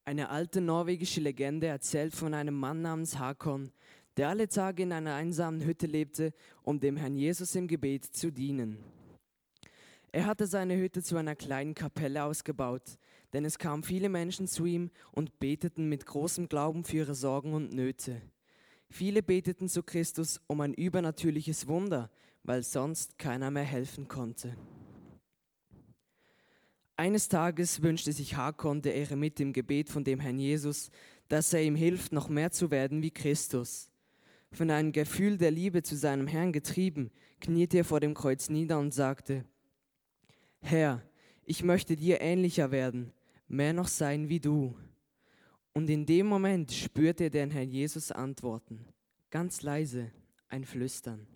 Eine 0.05 0.31
alte 0.31 0.61
norwegische 0.61 1.21
Legende 1.21 1.69
erzählt 1.69 2.13
von 2.13 2.35
einem 2.35 2.59
Mann 2.59 2.83
namens 2.83 3.21
Hakon, 3.21 3.71
der 4.17 4.31
alle 4.31 4.49
Tage 4.49 4.83
in 4.83 4.91
einer 4.91 5.15
einsamen 5.15 5.65
Hütte 5.65 5.87
lebte, 5.87 6.35
um 6.65 6.81
dem 6.81 6.97
Herrn 6.97 7.15
Jesus 7.15 7.55
im 7.55 7.69
Gebet 7.69 8.07
zu 8.07 8.33
dienen. 8.33 8.79
Er 10.11 10.27
hatte 10.27 10.49
seine 10.49 10.77
Hütte 10.77 11.05
zu 11.05 11.17
einer 11.17 11.37
kleinen 11.37 11.77
Kapelle 11.77 12.25
ausgebaut, 12.25 12.99
denn 13.33 13.45
es 13.45 13.59
kamen 13.59 13.85
viele 13.85 14.09
Menschen 14.09 14.49
zu 14.49 14.67
ihm 14.67 14.91
und 15.13 15.39
beteten 15.39 15.89
mit 15.89 16.05
großem 16.05 16.49
Glauben 16.49 16.83
für 16.83 16.97
ihre 16.97 17.15
Sorgen 17.15 17.55
und 17.55 17.73
Nöte. 17.73 18.21
Viele 18.91 19.23
beteten 19.23 19.69
zu 19.69 19.85
Christus 19.85 20.41
um 20.49 20.61
ein 20.61 20.75
übernatürliches 20.75 21.69
Wunder, 21.69 22.11
weil 22.43 22.65
sonst 22.65 23.21
keiner 23.21 23.53
mehr 23.53 23.63
helfen 23.63 24.09
konnte. 24.09 24.57
Eines 27.03 27.29
Tages 27.29 27.83
wünschte 27.83 28.13
sich 28.13 28.37
Hakon, 28.37 28.81
der 28.81 28.95
Eremit, 28.95 29.41
im 29.41 29.53
Gebet 29.53 29.91
von 29.91 30.05
dem 30.05 30.21
Herrn 30.21 30.39
Jesus, 30.39 30.93
dass 31.27 31.53
er 31.53 31.61
ihm 31.61 31.75
hilft, 31.75 32.13
noch 32.13 32.29
mehr 32.29 32.53
zu 32.53 32.71
werden 32.71 33.03
wie 33.03 33.11
Christus. 33.11 33.91
Von 34.53 34.71
einem 34.71 34.93
Gefühl 34.93 35.37
der 35.37 35.51
Liebe 35.51 35.83
zu 35.83 35.97
seinem 35.97 36.29
Herrn 36.29 36.53
getrieben, 36.53 37.11
kniete 37.41 37.79
er 37.79 37.85
vor 37.85 37.99
dem 37.99 38.15
Kreuz 38.15 38.51
nieder 38.51 38.79
und 38.79 38.95
sagte, 38.95 39.45
Herr, 40.61 41.03
ich 41.45 41.65
möchte 41.65 41.97
dir 41.97 42.21
ähnlicher 42.21 42.71
werden, 42.71 43.13
mehr 43.49 43.73
noch 43.73 43.89
sein 43.89 44.29
wie 44.29 44.39
du. 44.39 44.77
Und 45.73 45.91
in 45.91 46.07
dem 46.07 46.29
Moment 46.29 46.71
spürte 46.71 47.25
er 47.25 47.31
den 47.31 47.51
Herrn 47.51 47.69
Jesus 47.69 48.13
antworten, 48.13 48.87
ganz 49.29 49.63
leise, 49.63 50.13
ein 50.47 50.65
Flüstern. 50.65 51.27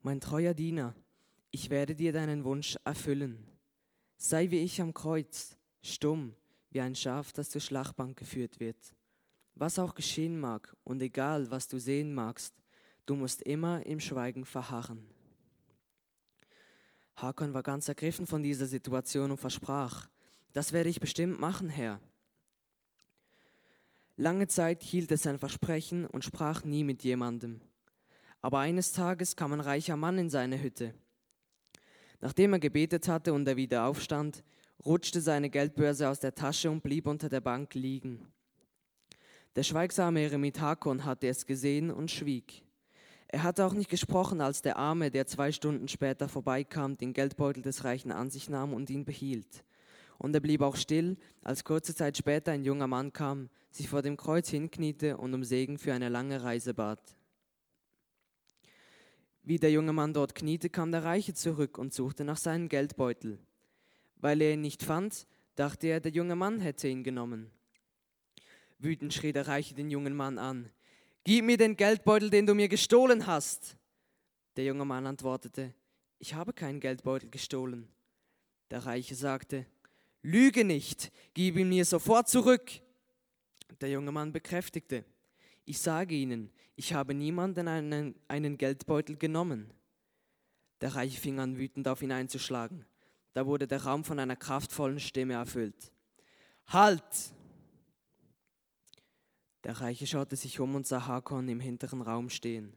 Mein 0.00 0.22
treuer 0.22 0.54
Diener, 0.54 0.94
ich 1.50 1.68
werde 1.68 1.94
dir 1.94 2.14
deinen 2.14 2.44
Wunsch 2.44 2.78
erfüllen. 2.86 3.49
Sei 4.22 4.50
wie 4.50 4.58
ich 4.58 4.82
am 4.82 4.92
Kreuz, 4.92 5.56
stumm, 5.80 6.34
wie 6.68 6.82
ein 6.82 6.94
Schaf, 6.94 7.32
das 7.32 7.48
zur 7.48 7.62
Schlachtbank 7.62 8.18
geführt 8.18 8.60
wird. 8.60 8.76
Was 9.54 9.78
auch 9.78 9.94
geschehen 9.94 10.38
mag 10.38 10.76
und 10.84 11.00
egal, 11.00 11.50
was 11.50 11.68
du 11.68 11.78
sehen 11.78 12.12
magst, 12.12 12.54
du 13.06 13.14
musst 13.14 13.40
immer 13.40 13.86
im 13.86 13.98
Schweigen 13.98 14.44
verharren. 14.44 15.08
Hakon 17.16 17.54
war 17.54 17.62
ganz 17.62 17.88
ergriffen 17.88 18.26
von 18.26 18.42
dieser 18.42 18.66
Situation 18.66 19.30
und 19.30 19.38
versprach, 19.38 20.10
das 20.52 20.74
werde 20.74 20.90
ich 20.90 21.00
bestimmt 21.00 21.40
machen, 21.40 21.70
Herr. 21.70 21.98
Lange 24.18 24.48
Zeit 24.48 24.82
hielt 24.82 25.10
er 25.10 25.16
sein 25.16 25.38
Versprechen 25.38 26.04
und 26.04 26.26
sprach 26.26 26.62
nie 26.62 26.84
mit 26.84 27.04
jemandem. 27.04 27.62
Aber 28.42 28.58
eines 28.58 28.92
Tages 28.92 29.34
kam 29.34 29.54
ein 29.54 29.60
reicher 29.60 29.96
Mann 29.96 30.18
in 30.18 30.28
seine 30.28 30.62
Hütte. 30.62 30.92
Nachdem 32.20 32.52
er 32.52 32.58
gebetet 32.58 33.08
hatte 33.08 33.32
und 33.32 33.46
er 33.48 33.56
wieder 33.56 33.86
aufstand, 33.86 34.42
rutschte 34.84 35.20
seine 35.20 35.50
Geldbörse 35.50 36.08
aus 36.08 36.20
der 36.20 36.34
Tasche 36.34 36.70
und 36.70 36.82
blieb 36.82 37.06
unter 37.06 37.28
der 37.28 37.40
Bank 37.40 37.74
liegen. 37.74 38.26
Der 39.56 39.62
schweigsame 39.62 40.22
Eremit 40.22 40.60
Hakon 40.60 41.04
hatte 41.04 41.28
es 41.28 41.46
gesehen 41.46 41.90
und 41.90 42.10
schwieg. 42.10 42.62
Er 43.28 43.42
hatte 43.42 43.64
auch 43.64 43.74
nicht 43.74 43.90
gesprochen, 43.90 44.40
als 44.40 44.62
der 44.62 44.76
Arme, 44.76 45.10
der 45.10 45.26
zwei 45.26 45.52
Stunden 45.52 45.88
später 45.88 46.28
vorbeikam, 46.28 46.96
den 46.96 47.12
Geldbeutel 47.12 47.62
des 47.62 47.84
Reichen 47.84 48.10
an 48.10 48.30
sich 48.30 48.50
nahm 48.50 48.72
und 48.72 48.90
ihn 48.90 49.04
behielt. 49.04 49.64
Und 50.18 50.34
er 50.34 50.40
blieb 50.40 50.62
auch 50.62 50.76
still, 50.76 51.16
als 51.42 51.64
kurze 51.64 51.94
Zeit 51.94 52.16
später 52.16 52.52
ein 52.52 52.64
junger 52.64 52.86
Mann 52.86 53.12
kam, 53.12 53.48
sich 53.70 53.88
vor 53.88 54.02
dem 54.02 54.16
Kreuz 54.16 54.48
hinkniete 54.48 55.16
und 55.16 55.32
um 55.32 55.44
Segen 55.44 55.78
für 55.78 55.94
eine 55.94 56.08
lange 56.08 56.42
Reise 56.42 56.74
bat. 56.74 57.00
Wie 59.50 59.58
der 59.58 59.72
junge 59.72 59.92
Mann 59.92 60.14
dort 60.14 60.36
kniete, 60.36 60.70
kam 60.70 60.92
der 60.92 61.02
Reiche 61.02 61.34
zurück 61.34 61.76
und 61.76 61.92
suchte 61.92 62.22
nach 62.22 62.36
seinem 62.36 62.68
Geldbeutel. 62.68 63.40
Weil 64.14 64.40
er 64.42 64.52
ihn 64.52 64.60
nicht 64.60 64.84
fand, 64.84 65.26
dachte 65.56 65.88
er, 65.88 65.98
der 65.98 66.12
junge 66.12 66.36
Mann 66.36 66.60
hätte 66.60 66.86
ihn 66.86 67.02
genommen. 67.02 67.50
Wütend 68.78 69.12
schrie 69.12 69.32
der 69.32 69.48
Reiche 69.48 69.74
den 69.74 69.90
jungen 69.90 70.14
Mann 70.14 70.38
an. 70.38 70.70
Gib 71.24 71.44
mir 71.44 71.56
den 71.56 71.76
Geldbeutel, 71.76 72.30
den 72.30 72.46
du 72.46 72.54
mir 72.54 72.68
gestohlen 72.68 73.26
hast. 73.26 73.76
Der 74.54 74.66
junge 74.66 74.84
Mann 74.84 75.04
antwortete, 75.04 75.74
ich 76.20 76.34
habe 76.34 76.52
keinen 76.52 76.78
Geldbeutel 76.78 77.28
gestohlen. 77.28 77.88
Der 78.70 78.86
Reiche 78.86 79.16
sagte, 79.16 79.66
Lüge 80.22 80.64
nicht, 80.64 81.10
gib 81.34 81.56
ihn 81.56 81.70
mir 81.70 81.84
sofort 81.84 82.28
zurück. 82.28 82.70
Der 83.80 83.90
junge 83.90 84.12
Mann 84.12 84.30
bekräftigte, 84.30 85.04
ich 85.70 85.78
sage 85.78 86.16
Ihnen, 86.16 86.50
ich 86.74 86.94
habe 86.94 87.14
niemanden 87.14 87.68
einen, 87.68 88.16
einen 88.26 88.58
Geldbeutel 88.58 89.16
genommen. 89.16 89.72
Der 90.80 90.96
Reiche 90.96 91.20
fing 91.20 91.38
an, 91.38 91.58
wütend 91.58 91.86
auf 91.86 92.02
ihn 92.02 92.10
einzuschlagen. 92.10 92.84
Da 93.34 93.46
wurde 93.46 93.68
der 93.68 93.84
Raum 93.84 94.02
von 94.02 94.18
einer 94.18 94.34
kraftvollen 94.34 94.98
Stimme 94.98 95.34
erfüllt. 95.34 95.92
Halt! 96.66 97.04
Der 99.62 99.80
Reiche 99.80 100.08
schaute 100.08 100.34
sich 100.34 100.58
um 100.58 100.74
und 100.74 100.88
sah 100.88 101.06
Hakon 101.06 101.48
im 101.48 101.60
hinteren 101.60 102.02
Raum 102.02 102.30
stehen. 102.30 102.72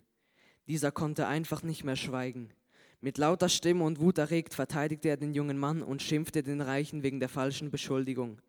Dieser 0.68 0.92
konnte 0.92 1.26
einfach 1.26 1.64
nicht 1.64 1.84
mehr 1.84 1.96
schweigen. 1.96 2.54
Mit 3.02 3.18
lauter 3.18 3.50
Stimme 3.50 3.86
und 3.86 4.00
Wut 4.00 4.20
erregt 4.20 4.54
verteidigte 4.54 5.10
er 5.10 5.18
den 5.18 5.34
jungen 5.34 5.58
Mann 5.58 5.82
und 5.82 6.04
schimpfte 6.04 6.44
den 6.44 6.62
Reichen 6.62 7.02
wegen 7.02 7.20
der 7.20 7.30
falschen 7.30 7.72
Beschuldigung. 7.72 8.40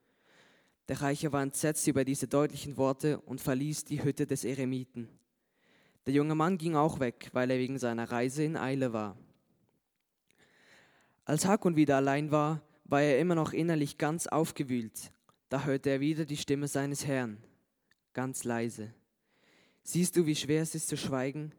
Der 0.89 1.01
Reiche 1.01 1.33
war 1.33 1.43
entsetzt 1.43 1.87
über 1.87 2.05
diese 2.05 2.29
deutlichen 2.29 2.77
Worte 2.77 3.21
und 3.21 3.41
verließ 3.41 3.85
die 3.85 4.05
Hütte 4.05 4.27
des 4.27 4.45
Eremiten. 4.45 5.09
Der 6.07 6.13
junge 6.13 6.35
Mann 6.35 6.59
ging 6.59 6.77
auch 6.77 7.01
weg, 7.01 7.31
weil 7.33 7.51
er 7.51 7.59
wegen 7.59 7.79
seiner 7.79 8.11
Reise 8.11 8.45
in 8.45 8.57
Eile 8.57 8.93
war. 8.93 9.17
Als 11.25 11.47
Hakon 11.47 11.77
wieder 11.77 11.97
allein 11.97 12.31
war, 12.31 12.61
war 12.85 13.01
er 13.01 13.19
immer 13.19 13.35
noch 13.35 13.55
innerlich 13.55 13.97
ganz 13.97 14.27
aufgewühlt. 14.27 15.11
Da 15.49 15.65
hörte 15.65 15.89
er 15.89 16.01
wieder 16.01 16.27
die 16.27 16.37
Stimme 16.37 16.69
seines 16.69 17.07
Herrn, 17.07 17.43
ganz 18.13 18.45
leise. 18.45 18.93
Siehst 19.83 20.17
du, 20.17 20.27
wie 20.27 20.37
schwer 20.37 20.63
es 20.63 20.75
ist 20.75 20.89
zu 20.89 20.99
schweigen? 20.99 21.53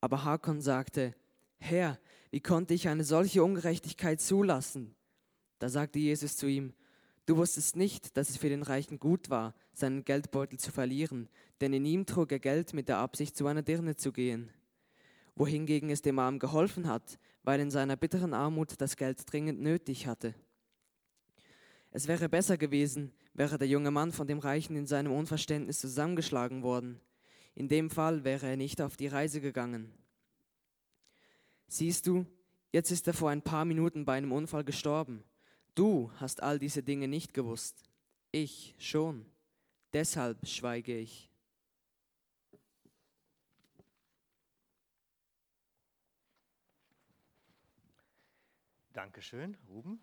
Aber 0.00 0.24
Hakon 0.24 0.60
sagte, 0.60 1.14
Herr, 1.58 1.98
wie 2.30 2.40
konnte 2.40 2.74
ich 2.74 2.88
eine 2.88 3.04
solche 3.04 3.42
Ungerechtigkeit 3.42 4.20
zulassen? 4.20 4.94
Da 5.58 5.70
sagte 5.70 5.98
Jesus 5.98 6.36
zu 6.36 6.46
ihm, 6.46 6.74
Du 7.28 7.36
wusstest 7.36 7.76
nicht, 7.76 8.16
dass 8.16 8.30
es 8.30 8.38
für 8.38 8.48
den 8.48 8.62
Reichen 8.62 8.98
gut 8.98 9.28
war, 9.28 9.54
seinen 9.74 10.02
Geldbeutel 10.02 10.58
zu 10.58 10.72
verlieren, 10.72 11.28
denn 11.60 11.74
in 11.74 11.84
ihm 11.84 12.06
trug 12.06 12.32
er 12.32 12.38
Geld 12.38 12.72
mit 12.72 12.88
der 12.88 12.96
Absicht, 12.96 13.36
zu 13.36 13.46
einer 13.46 13.60
Dirne 13.60 13.96
zu 13.96 14.12
gehen. 14.12 14.48
Wohingegen 15.34 15.90
es 15.90 16.00
dem 16.00 16.18
Armen 16.18 16.38
geholfen 16.38 16.88
hat, 16.88 17.18
weil 17.42 17.60
in 17.60 17.70
seiner 17.70 17.96
bitteren 17.96 18.32
Armut 18.32 18.80
das 18.80 18.96
Geld 18.96 19.30
dringend 19.30 19.60
nötig 19.60 20.06
hatte. 20.06 20.34
Es 21.90 22.08
wäre 22.08 22.30
besser 22.30 22.56
gewesen, 22.56 23.12
wäre 23.34 23.58
der 23.58 23.68
junge 23.68 23.90
Mann 23.90 24.10
von 24.10 24.26
dem 24.26 24.38
Reichen 24.38 24.74
in 24.74 24.86
seinem 24.86 25.12
Unverständnis 25.12 25.80
zusammengeschlagen 25.80 26.62
worden. 26.62 26.98
In 27.54 27.68
dem 27.68 27.90
Fall 27.90 28.24
wäre 28.24 28.46
er 28.46 28.56
nicht 28.56 28.80
auf 28.80 28.96
die 28.96 29.08
Reise 29.08 29.42
gegangen. 29.42 29.92
Siehst 31.66 32.06
du, 32.06 32.24
jetzt 32.72 32.90
ist 32.90 33.06
er 33.06 33.12
vor 33.12 33.28
ein 33.28 33.42
paar 33.42 33.66
Minuten 33.66 34.06
bei 34.06 34.14
einem 34.14 34.32
Unfall 34.32 34.64
gestorben 34.64 35.24
Du 35.74 36.10
hast 36.16 36.42
all 36.42 36.58
diese 36.58 36.82
Dinge 36.82 37.08
nicht 37.08 37.34
gewusst, 37.34 37.84
ich 38.32 38.74
schon. 38.78 39.24
Deshalb 39.92 40.46
schweige 40.46 40.96
ich. 40.96 41.30
Dankeschön, 48.92 49.56
Ruben. 49.68 50.00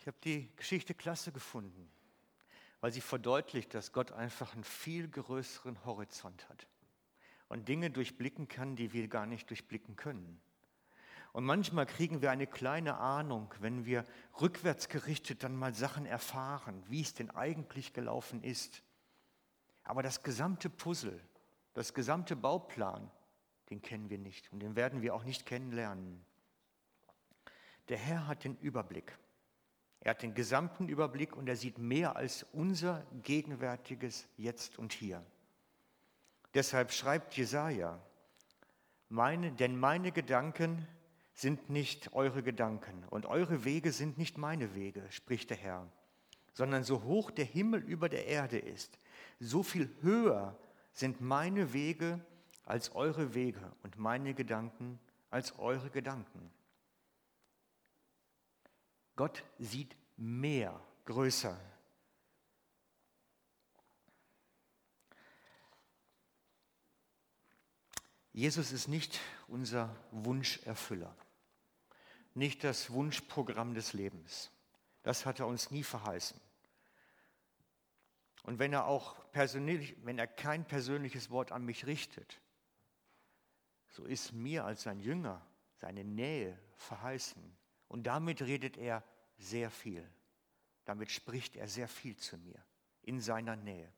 Ich 0.00 0.06
habe 0.08 0.16
die 0.24 0.48
Geschichte 0.56 0.94
klasse 0.94 1.30
gefunden, 1.30 1.88
weil 2.80 2.90
sie 2.90 3.00
verdeutlicht, 3.00 3.72
dass 3.74 3.92
Gott 3.92 4.10
einfach 4.12 4.54
einen 4.54 4.64
viel 4.64 5.08
größeren 5.08 5.84
Horizont 5.84 6.48
hat 6.48 6.66
und 7.48 7.68
Dinge 7.68 7.90
durchblicken 7.90 8.48
kann, 8.48 8.74
die 8.74 8.92
wir 8.92 9.06
gar 9.08 9.26
nicht 9.26 9.48
durchblicken 9.50 9.94
können. 9.94 10.40
Und 11.32 11.44
manchmal 11.44 11.86
kriegen 11.86 12.22
wir 12.22 12.30
eine 12.30 12.46
kleine 12.46 12.96
Ahnung, 12.96 13.54
wenn 13.60 13.84
wir 13.84 14.04
rückwärts 14.40 14.88
gerichtet 14.88 15.44
dann 15.44 15.54
mal 15.54 15.74
Sachen 15.74 16.06
erfahren, 16.06 16.82
wie 16.88 17.02
es 17.02 17.14
denn 17.14 17.30
eigentlich 17.30 17.92
gelaufen 17.92 18.42
ist. 18.42 18.82
Aber 19.84 20.02
das 20.02 20.22
gesamte 20.22 20.68
Puzzle, 20.68 21.20
das 21.74 21.94
gesamte 21.94 22.34
Bauplan, 22.34 23.10
den 23.70 23.80
kennen 23.80 24.10
wir 24.10 24.18
nicht 24.18 24.52
und 24.52 24.60
den 24.60 24.74
werden 24.74 25.02
wir 25.02 25.14
auch 25.14 25.24
nicht 25.24 25.46
kennenlernen. 25.46 26.24
Der 27.88 27.98
Herr 27.98 28.26
hat 28.26 28.44
den 28.44 28.56
Überblick. 28.58 29.16
Er 30.00 30.10
hat 30.10 30.22
den 30.22 30.34
gesamten 30.34 30.88
Überblick 30.88 31.36
und 31.36 31.48
er 31.48 31.56
sieht 31.56 31.78
mehr 31.78 32.16
als 32.16 32.44
unser 32.52 33.06
gegenwärtiges 33.22 34.26
Jetzt 34.36 34.78
und 34.78 34.92
Hier. 34.92 35.24
Deshalb 36.54 36.90
schreibt 36.90 37.36
Jesaja, 37.36 38.00
meine, 39.08 39.52
denn 39.52 39.78
meine 39.78 40.10
Gedanken 40.10 40.86
sind 41.40 41.70
nicht 41.70 42.12
eure 42.12 42.42
Gedanken 42.42 43.02
und 43.08 43.24
eure 43.24 43.64
Wege 43.64 43.92
sind 43.92 44.18
nicht 44.18 44.36
meine 44.36 44.74
Wege, 44.74 45.02
spricht 45.10 45.48
der 45.48 45.56
Herr, 45.56 45.90
sondern 46.52 46.84
so 46.84 47.02
hoch 47.04 47.30
der 47.30 47.46
Himmel 47.46 47.80
über 47.80 48.10
der 48.10 48.26
Erde 48.26 48.58
ist, 48.58 48.98
so 49.38 49.62
viel 49.62 49.88
höher 50.02 50.54
sind 50.92 51.22
meine 51.22 51.72
Wege 51.72 52.20
als 52.66 52.94
eure 52.94 53.32
Wege 53.34 53.72
und 53.82 53.98
meine 53.98 54.34
Gedanken 54.34 55.00
als 55.30 55.58
eure 55.58 55.88
Gedanken. 55.88 56.50
Gott 59.16 59.42
sieht 59.58 59.96
mehr, 60.18 60.78
größer. 61.06 61.58
Jesus 68.34 68.72
ist 68.72 68.88
nicht 68.88 69.18
unser 69.48 69.96
Wunscherfüller, 70.10 71.16
nicht 72.34 72.64
das 72.64 72.90
Wunschprogramm 72.90 73.74
des 73.74 73.92
Lebens. 73.92 74.50
Das 75.02 75.26
hat 75.26 75.40
er 75.40 75.46
uns 75.46 75.70
nie 75.70 75.82
verheißen. 75.82 76.40
Und 78.42 78.58
wenn 78.58 78.72
er 78.72 78.86
auch 78.86 79.30
persönlich, 79.32 79.96
wenn 80.04 80.18
er 80.18 80.26
kein 80.26 80.64
persönliches 80.64 81.30
Wort 81.30 81.52
an 81.52 81.64
mich 81.64 81.86
richtet, 81.86 82.40
so 83.88 84.04
ist 84.04 84.32
mir 84.32 84.64
als 84.64 84.82
sein 84.82 85.00
Jünger 85.00 85.44
seine 85.74 86.04
Nähe 86.04 86.58
verheißen. 86.76 87.42
Und 87.88 88.04
damit 88.04 88.42
redet 88.42 88.76
er 88.76 89.02
sehr 89.38 89.70
viel. 89.70 90.08
Damit 90.84 91.10
spricht 91.10 91.56
er 91.56 91.68
sehr 91.68 91.88
viel 91.88 92.16
zu 92.16 92.36
mir 92.38 92.62
in 93.02 93.20
seiner 93.20 93.56
Nähe. 93.56 93.92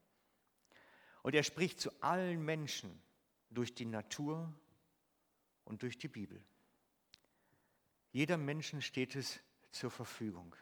Und 1.22 1.34
er 1.34 1.42
spricht 1.42 1.80
zu 1.80 1.90
allen 2.02 2.44
Menschen 2.44 3.00
durch 3.50 3.74
die 3.74 3.84
Natur 3.84 4.52
und 5.64 5.82
durch 5.82 5.98
die 5.98 6.08
Bibel. 6.08 6.42
Jeder 8.12 8.36
Menschen 8.36 8.82
steht 8.82 9.16
es 9.16 9.40
zur 9.70 9.90
Verfügung. 9.90 10.54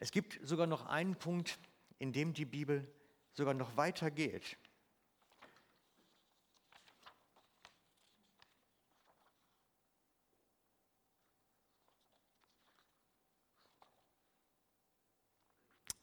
Es 0.00 0.10
gibt 0.10 0.40
sogar 0.42 0.66
noch 0.66 0.86
einen 0.86 1.16
Punkt, 1.16 1.58
in 1.98 2.12
dem 2.12 2.34
die 2.34 2.44
Bibel 2.44 2.92
sogar 3.32 3.54
noch 3.54 3.76
weiter 3.76 4.10
geht. 4.10 4.58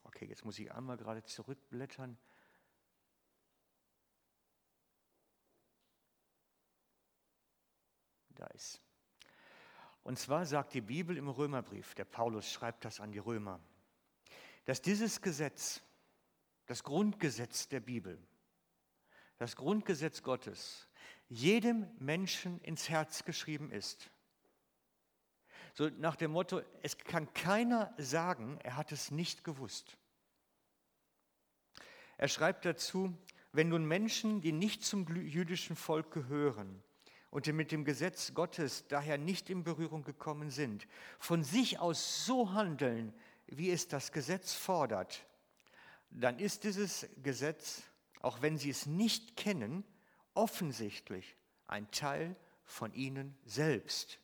Okay, 0.03 0.25
jetzt 0.25 0.45
muss 0.45 0.57
ich 0.57 0.71
einmal 0.71 0.95
gerade 0.97 1.23
zurückblättern. 1.23 2.17
Da 8.29 8.47
ist. 8.47 8.86
Und 10.07 10.17
zwar 10.17 10.45
sagt 10.45 10.73
die 10.73 10.79
Bibel 10.79 11.17
im 11.17 11.27
Römerbrief, 11.27 11.93
der 11.93 12.05
Paulus 12.05 12.49
schreibt 12.49 12.85
das 12.85 13.01
an 13.01 13.11
die 13.11 13.19
Römer, 13.19 13.59
dass 14.63 14.81
dieses 14.81 15.21
Gesetz, 15.21 15.81
das 16.65 16.85
Grundgesetz 16.85 17.67
der 17.67 17.81
Bibel, 17.81 18.17
das 19.37 19.57
Grundgesetz 19.57 20.23
Gottes, 20.23 20.87
jedem 21.27 21.89
Menschen 21.99 22.61
ins 22.61 22.87
Herz 22.87 23.25
geschrieben 23.25 23.69
ist. 23.69 24.09
So 25.73 25.89
nach 25.89 26.15
dem 26.15 26.31
Motto, 26.31 26.61
es 26.83 26.97
kann 26.97 27.33
keiner 27.33 27.93
sagen, 27.97 28.61
er 28.63 28.77
hat 28.77 28.93
es 28.93 29.11
nicht 29.11 29.43
gewusst. 29.43 29.97
Er 32.15 32.29
schreibt 32.29 32.63
dazu, 32.63 33.13
wenn 33.51 33.67
nun 33.67 33.83
Menschen, 33.83 34.39
die 34.39 34.53
nicht 34.53 34.85
zum 34.85 35.05
jüdischen 35.17 35.75
Volk 35.75 36.11
gehören 36.11 36.81
und 37.29 37.45
die 37.45 37.53
mit 37.53 37.71
dem 37.71 37.85
Gesetz 37.85 38.33
Gottes 38.33 38.87
daher 38.87 39.17
nicht 39.17 39.49
in 39.49 39.63
Berührung 39.63 40.03
gekommen 40.03 40.49
sind, 40.49 40.87
von 41.19 41.43
sich 41.43 41.79
aus 41.79 42.25
so 42.25 42.53
handeln, 42.53 43.13
wie 43.47 43.71
es 43.71 43.87
das 43.87 44.11
Gesetz 44.11 44.53
fordert, 44.53 45.25
dann 46.09 46.39
ist 46.39 46.63
dieses 46.63 47.07
Gesetz, 47.21 47.83
auch 48.21 48.41
wenn 48.41 48.57
sie 48.57 48.69
es 48.69 48.85
nicht 48.85 49.35
kennen, 49.35 49.83
offensichtlich 50.33 51.35
ein 51.67 51.89
Teil 51.91 52.35
von 52.63 52.93
ihnen 52.93 53.37
selbst. 53.45 54.19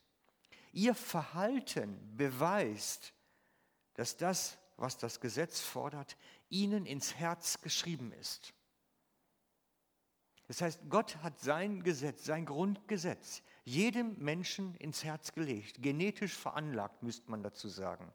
Ihr 0.72 0.96
Verhalten 0.96 2.16
beweist, 2.16 3.14
dass 3.96 4.18
das, 4.18 4.58
was 4.78 4.98
das 4.98 5.20
Gesetz 5.20 5.60
fordert, 5.60 6.18
ihnen 6.50 6.86
ins 6.86 7.16
Herz 7.16 7.62
geschrieben 7.62 8.12
ist. 8.14 8.54
Das 10.48 10.62
heißt, 10.62 10.82
Gott 10.90 11.18
hat 11.24 11.40
sein 11.40 11.84
Gesetz, 11.84 12.26
sein 12.26 12.46
Grundgesetz 12.46 13.42
jedem 13.64 14.18
Menschen 14.20 14.76
ins 14.76 15.04
Herz 15.04 15.34
gelegt, 15.34 15.82
genetisch 15.82 16.34
veranlagt, 16.34 17.02
müsste 17.02 17.32
man 17.32 17.44
dazu 17.44 17.70
sagen. 17.70 18.14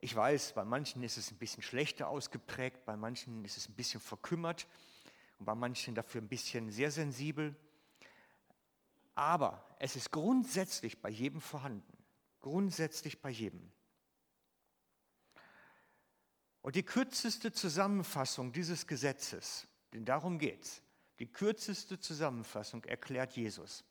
Ich 0.00 0.14
weiß, 0.14 0.52
bei 0.52 0.64
manchen 0.64 1.02
ist 1.02 1.16
es 1.16 1.30
ein 1.30 1.38
bisschen 1.38 1.62
schlechter 1.62 2.08
ausgeprägt, 2.08 2.84
bei 2.84 2.96
manchen 2.96 3.44
ist 3.44 3.56
es 3.56 3.68
ein 3.68 3.74
bisschen 3.74 4.00
verkümmert 4.00 4.66
und 5.38 5.46
bei 5.46 5.54
manchen 5.54 5.94
dafür 5.94 6.20
ein 6.20 6.28
bisschen 6.28 6.70
sehr 6.70 6.90
sensibel. 6.90 7.56
Aber 9.14 9.64
es 9.78 9.96
ist 9.96 10.10
grundsätzlich 10.10 11.00
bei 11.00 11.08
jedem 11.08 11.40
vorhanden, 11.40 11.96
grundsätzlich 12.40 13.22
bei 13.22 13.30
jedem. 13.30 13.72
Und 16.60 16.74
die 16.74 16.82
kürzeste 16.82 17.52
Zusammenfassung 17.52 18.52
dieses 18.52 18.86
Gesetzes, 18.86 19.66
denn 19.96 20.04
darum 20.04 20.38
geht 20.38 20.62
es, 20.62 20.82
die 21.20 21.26
kürzeste 21.26 21.98
Zusammenfassung 21.98 22.84
erklärt 22.84 23.34
Jesus. 23.34 23.82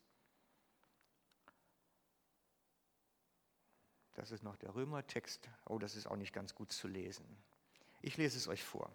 Das 4.14 4.30
ist 4.30 4.44
noch 4.44 4.54
der 4.54 4.72
Römertext. 4.76 5.50
Oh, 5.64 5.78
das 5.78 5.96
ist 5.96 6.06
auch 6.06 6.14
nicht 6.14 6.32
ganz 6.32 6.54
gut 6.54 6.70
zu 6.70 6.86
lesen. 6.86 7.26
Ich 8.02 8.16
lese 8.16 8.38
es 8.38 8.46
euch 8.46 8.62
vor. 8.62 8.92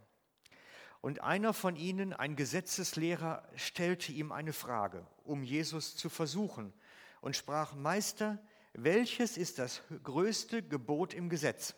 Und 1.02 1.20
einer 1.20 1.54
von 1.54 1.76
ihnen, 1.76 2.14
ein 2.14 2.38
Gesetzeslehrer, 2.38 3.46
stellte 3.58 4.14
ihm 4.14 4.32
eine 4.32 4.54
Frage, 4.54 5.06
um 5.26 5.44
Jesus 5.44 5.98
zu 5.98 6.08
versuchen, 6.08 6.74
und 7.20 7.36
sprach, 7.36 7.76
Meister, 7.76 8.42
welches 8.72 9.38
ist 9.38 9.60
das 9.60 9.82
größte 10.02 10.64
Gebot 10.64 11.14
im 11.14 11.28
Gesetz? 11.28 11.76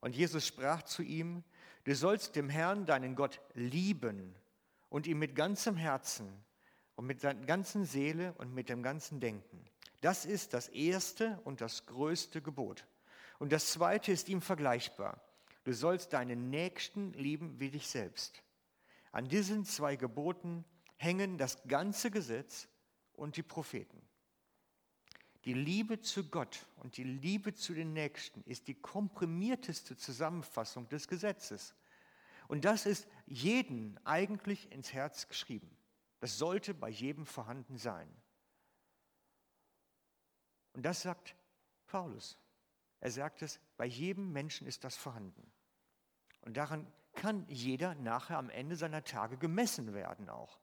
Und 0.00 0.14
Jesus 0.14 0.46
sprach 0.46 0.82
zu 0.84 1.02
ihm, 1.02 1.42
du 1.84 1.94
sollst 1.94 2.36
dem 2.36 2.48
Herrn, 2.48 2.86
deinen 2.86 3.14
Gott, 3.14 3.40
lieben 3.54 4.34
und 4.88 5.06
ihm 5.06 5.18
mit 5.18 5.34
ganzem 5.34 5.76
Herzen 5.76 6.28
und 6.96 7.06
mit 7.06 7.22
der 7.22 7.34
ganzen 7.34 7.84
Seele 7.84 8.34
und 8.38 8.54
mit 8.54 8.68
dem 8.68 8.82
ganzen 8.82 9.20
Denken. 9.20 9.64
Das 10.00 10.24
ist 10.24 10.54
das 10.54 10.68
erste 10.68 11.40
und 11.44 11.60
das 11.60 11.86
größte 11.86 12.42
Gebot. 12.42 12.86
Und 13.38 13.52
das 13.52 13.72
zweite 13.72 14.12
ist 14.12 14.28
ihm 14.28 14.40
vergleichbar. 14.40 15.20
Du 15.64 15.72
sollst 15.72 16.12
deinen 16.12 16.50
Nächsten 16.50 17.12
lieben 17.14 17.58
wie 17.60 17.70
dich 17.70 17.88
selbst. 17.88 18.42
An 19.12 19.28
diesen 19.28 19.64
zwei 19.64 19.96
Geboten 19.96 20.64
hängen 20.96 21.38
das 21.38 21.62
ganze 21.66 22.10
Gesetz 22.10 22.68
und 23.14 23.36
die 23.36 23.42
Propheten. 23.42 24.00
Die 25.44 25.54
Liebe 25.54 26.00
zu 26.00 26.28
Gott 26.28 26.66
und 26.76 26.96
die 26.96 27.04
Liebe 27.04 27.54
zu 27.54 27.72
den 27.72 27.92
Nächsten 27.92 28.42
ist 28.42 28.68
die 28.68 28.74
komprimierteste 28.74 29.96
Zusammenfassung 29.96 30.88
des 30.88 31.08
Gesetzes. 31.08 31.74
Und 32.48 32.64
das 32.64 32.84
ist 32.84 33.06
jeden 33.26 33.98
eigentlich 34.04 34.70
ins 34.70 34.92
Herz 34.92 35.28
geschrieben. 35.28 35.70
Das 36.18 36.36
sollte 36.36 36.74
bei 36.74 36.90
jedem 36.90 37.24
vorhanden 37.24 37.78
sein. 37.78 38.08
Und 40.74 40.84
das 40.84 41.02
sagt 41.02 41.34
Paulus. 41.86 42.36
Er 43.00 43.10
sagt 43.10 43.40
es, 43.40 43.60
bei 43.78 43.86
jedem 43.86 44.32
Menschen 44.32 44.66
ist 44.66 44.84
das 44.84 44.96
vorhanden. 44.96 45.50
Und 46.42 46.58
daran 46.58 46.86
kann 47.14 47.46
jeder 47.48 47.94
nachher 47.94 48.38
am 48.38 48.50
Ende 48.50 48.76
seiner 48.76 49.04
Tage 49.04 49.38
gemessen 49.38 49.94
werden 49.94 50.28
auch. 50.28 50.58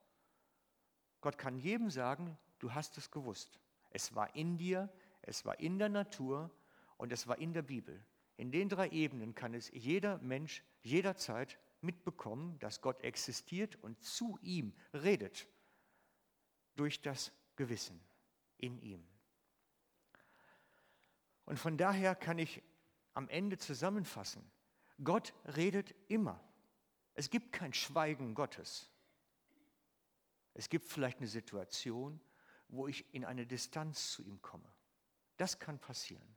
Gott 1.20 1.36
kann 1.36 1.58
jedem 1.58 1.90
sagen, 1.90 2.38
du 2.60 2.74
hast 2.74 2.96
es 2.96 3.10
gewusst. 3.10 3.58
Es 3.90 4.14
war 4.14 4.34
in 4.34 4.58
dir, 4.58 4.92
es 5.22 5.44
war 5.44 5.58
in 5.60 5.78
der 5.78 5.88
Natur 5.88 6.50
und 6.96 7.12
es 7.12 7.26
war 7.26 7.38
in 7.38 7.52
der 7.52 7.62
Bibel. 7.62 8.04
In 8.36 8.52
den 8.52 8.68
drei 8.68 8.88
Ebenen 8.90 9.34
kann 9.34 9.54
es 9.54 9.70
jeder 9.72 10.18
Mensch 10.18 10.62
jederzeit 10.82 11.58
mitbekommen, 11.80 12.58
dass 12.58 12.80
Gott 12.80 13.02
existiert 13.02 13.76
und 13.82 14.02
zu 14.02 14.38
ihm 14.42 14.72
redet 14.92 15.48
durch 16.76 17.00
das 17.00 17.32
Gewissen 17.56 18.00
in 18.58 18.78
ihm. 18.78 19.06
Und 21.44 21.58
von 21.58 21.76
daher 21.76 22.14
kann 22.14 22.38
ich 22.38 22.62
am 23.14 23.28
Ende 23.28 23.58
zusammenfassen, 23.58 24.48
Gott 25.02 25.32
redet 25.56 25.94
immer. 26.08 26.40
Es 27.14 27.30
gibt 27.30 27.52
kein 27.52 27.72
Schweigen 27.72 28.34
Gottes. 28.34 28.90
Es 30.54 30.68
gibt 30.68 30.86
vielleicht 30.86 31.18
eine 31.18 31.28
Situation, 31.28 32.20
wo 32.68 32.86
ich 32.86 33.12
in 33.14 33.24
eine 33.24 33.46
Distanz 33.46 34.12
zu 34.12 34.22
ihm 34.22 34.40
komme. 34.42 34.68
Das 35.36 35.58
kann 35.58 35.78
passieren. 35.78 36.36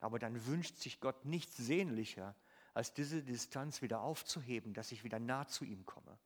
Aber 0.00 0.18
dann 0.18 0.46
wünscht 0.46 0.76
sich 0.76 1.00
Gott 1.00 1.24
nichts 1.24 1.56
sehnlicher, 1.56 2.34
als 2.74 2.94
diese 2.94 3.22
Distanz 3.22 3.82
wieder 3.82 4.00
aufzuheben, 4.00 4.74
dass 4.74 4.92
ich 4.92 5.04
wieder 5.04 5.18
nah 5.18 5.46
zu 5.46 5.64
ihm 5.64 5.84
komme. 5.84 6.18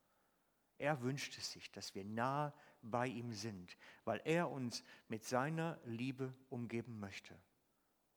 Er 0.79 1.03
wünscht 1.03 1.37
es 1.39 1.53
sich, 1.53 1.73
dass 1.73 1.95
wir 1.95 2.05
nah 2.05 2.55
bei 2.83 3.07
ihm 3.07 3.33
sind, 3.33 3.77
weil 4.05 4.21
er 4.25 4.51
uns 4.51 4.85
mit 5.09 5.25
seiner 5.25 5.81
Liebe 5.85 6.35
umgeben 6.51 7.01
möchte. 7.01 7.37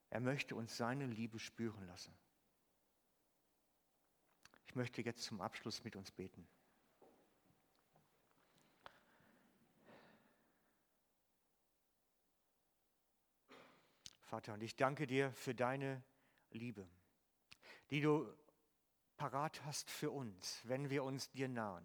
Er 0.10 0.20
möchte 0.20 0.56
uns 0.56 0.76
seine 0.76 1.06
Liebe 1.06 1.40
spüren 1.40 1.86
lassen. 1.88 2.14
Ich 4.66 4.76
möchte 4.76 5.02
jetzt 5.02 5.24
zum 5.24 5.42
Abschluss 5.42 5.84
mit 5.84 5.96
uns 5.96 6.12
beten. 6.12 6.48
Vater, 14.30 14.54
und 14.54 14.62
ich 14.62 14.76
danke 14.76 15.08
dir 15.08 15.34
für 15.34 15.56
deine 15.56 16.04
Liebe, 16.52 16.88
die 17.90 18.00
du 18.00 18.32
parat 19.18 19.66
hast 19.66 19.90
für 19.90 20.12
uns, 20.12 20.62
wenn 20.66 20.92
wir 20.92 21.04
uns 21.04 21.32
dir 21.32 21.50
nahen. 21.50 21.84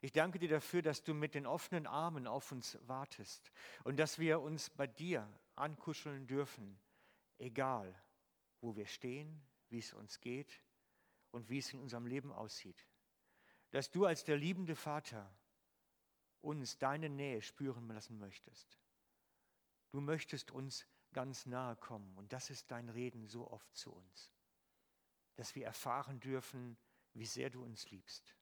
Ich 0.00 0.12
danke 0.12 0.38
dir 0.38 0.48
dafür, 0.48 0.82
dass 0.82 1.02
du 1.02 1.14
mit 1.14 1.34
den 1.34 1.48
offenen 1.48 1.88
Armen 1.88 2.28
auf 2.28 2.52
uns 2.52 2.78
wartest 2.86 3.50
und 3.82 3.98
dass 3.98 4.20
wir 4.20 4.40
uns 4.40 4.70
bei 4.70 4.86
dir 4.86 5.28
ankuscheln 5.56 6.28
dürfen, 6.28 6.78
egal 7.38 7.92
wo 8.60 8.76
wir 8.76 8.86
stehen, 8.86 9.42
wie 9.68 9.80
es 9.80 9.92
uns 9.92 10.20
geht 10.20 10.62
und 11.32 11.50
wie 11.50 11.58
es 11.58 11.72
in 11.72 11.80
unserem 11.80 12.06
Leben 12.06 12.30
aussieht. 12.30 12.86
Dass 13.72 13.90
du 13.90 14.06
als 14.06 14.22
der 14.22 14.36
liebende 14.36 14.76
Vater 14.76 15.28
uns 16.40 16.78
deine 16.78 17.08
Nähe 17.08 17.42
spüren 17.42 17.88
lassen 17.88 18.20
möchtest. 18.20 18.78
Du 19.90 20.00
möchtest 20.00 20.52
uns 20.52 20.86
ganz 21.12 21.46
nahe 21.46 21.76
kommen. 21.76 22.16
Und 22.16 22.32
das 22.32 22.50
ist 22.50 22.70
dein 22.70 22.88
Reden 22.88 23.26
so 23.26 23.50
oft 23.50 23.74
zu 23.74 23.92
uns, 23.92 24.30
dass 25.36 25.54
wir 25.54 25.64
erfahren 25.64 26.20
dürfen, 26.20 26.76
wie 27.14 27.26
sehr 27.26 27.50
du 27.50 27.62
uns 27.62 27.90
liebst. 27.90 28.36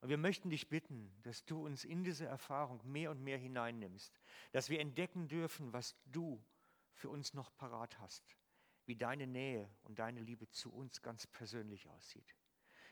Und 0.00 0.10
wir 0.10 0.18
möchten 0.18 0.50
dich 0.50 0.68
bitten, 0.68 1.12
dass 1.22 1.44
du 1.44 1.64
uns 1.64 1.84
in 1.84 2.04
diese 2.04 2.26
Erfahrung 2.26 2.80
mehr 2.84 3.10
und 3.10 3.22
mehr 3.22 3.38
hineinnimmst, 3.38 4.20
dass 4.52 4.68
wir 4.68 4.80
entdecken 4.80 5.28
dürfen, 5.28 5.72
was 5.72 5.96
du 6.04 6.44
für 6.92 7.08
uns 7.08 7.34
noch 7.34 7.54
parat 7.56 7.98
hast, 7.98 8.36
wie 8.84 8.96
deine 8.96 9.26
Nähe 9.26 9.70
und 9.82 9.98
deine 9.98 10.20
Liebe 10.20 10.48
zu 10.50 10.72
uns 10.72 11.02
ganz 11.02 11.26
persönlich 11.26 11.88
aussieht. 11.88 12.34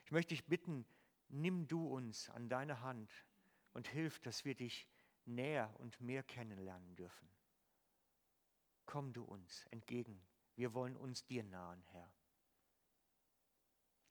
Ich 0.04 0.12
möchte 0.12 0.34
dich 0.34 0.46
bitten, 0.46 0.86
nimm 1.28 1.66
du 1.66 1.86
uns 1.86 2.28
an 2.30 2.48
deine 2.48 2.80
Hand 2.80 3.10
und 3.72 3.88
hilf, 3.88 4.20
dass 4.20 4.44
wir 4.44 4.54
dich 4.54 4.88
näher 5.24 5.74
und 5.78 6.00
mehr 6.00 6.22
kennenlernen 6.22 6.96
dürfen. 6.96 7.28
Komm 8.86 9.12
du 9.12 9.24
uns 9.24 9.66
entgegen. 9.70 10.26
Wir 10.56 10.74
wollen 10.74 10.96
uns 10.96 11.24
dir 11.26 11.42
nahen, 11.42 11.82
Herr. 11.90 12.12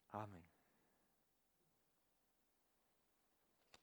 Amen. 0.10 0.53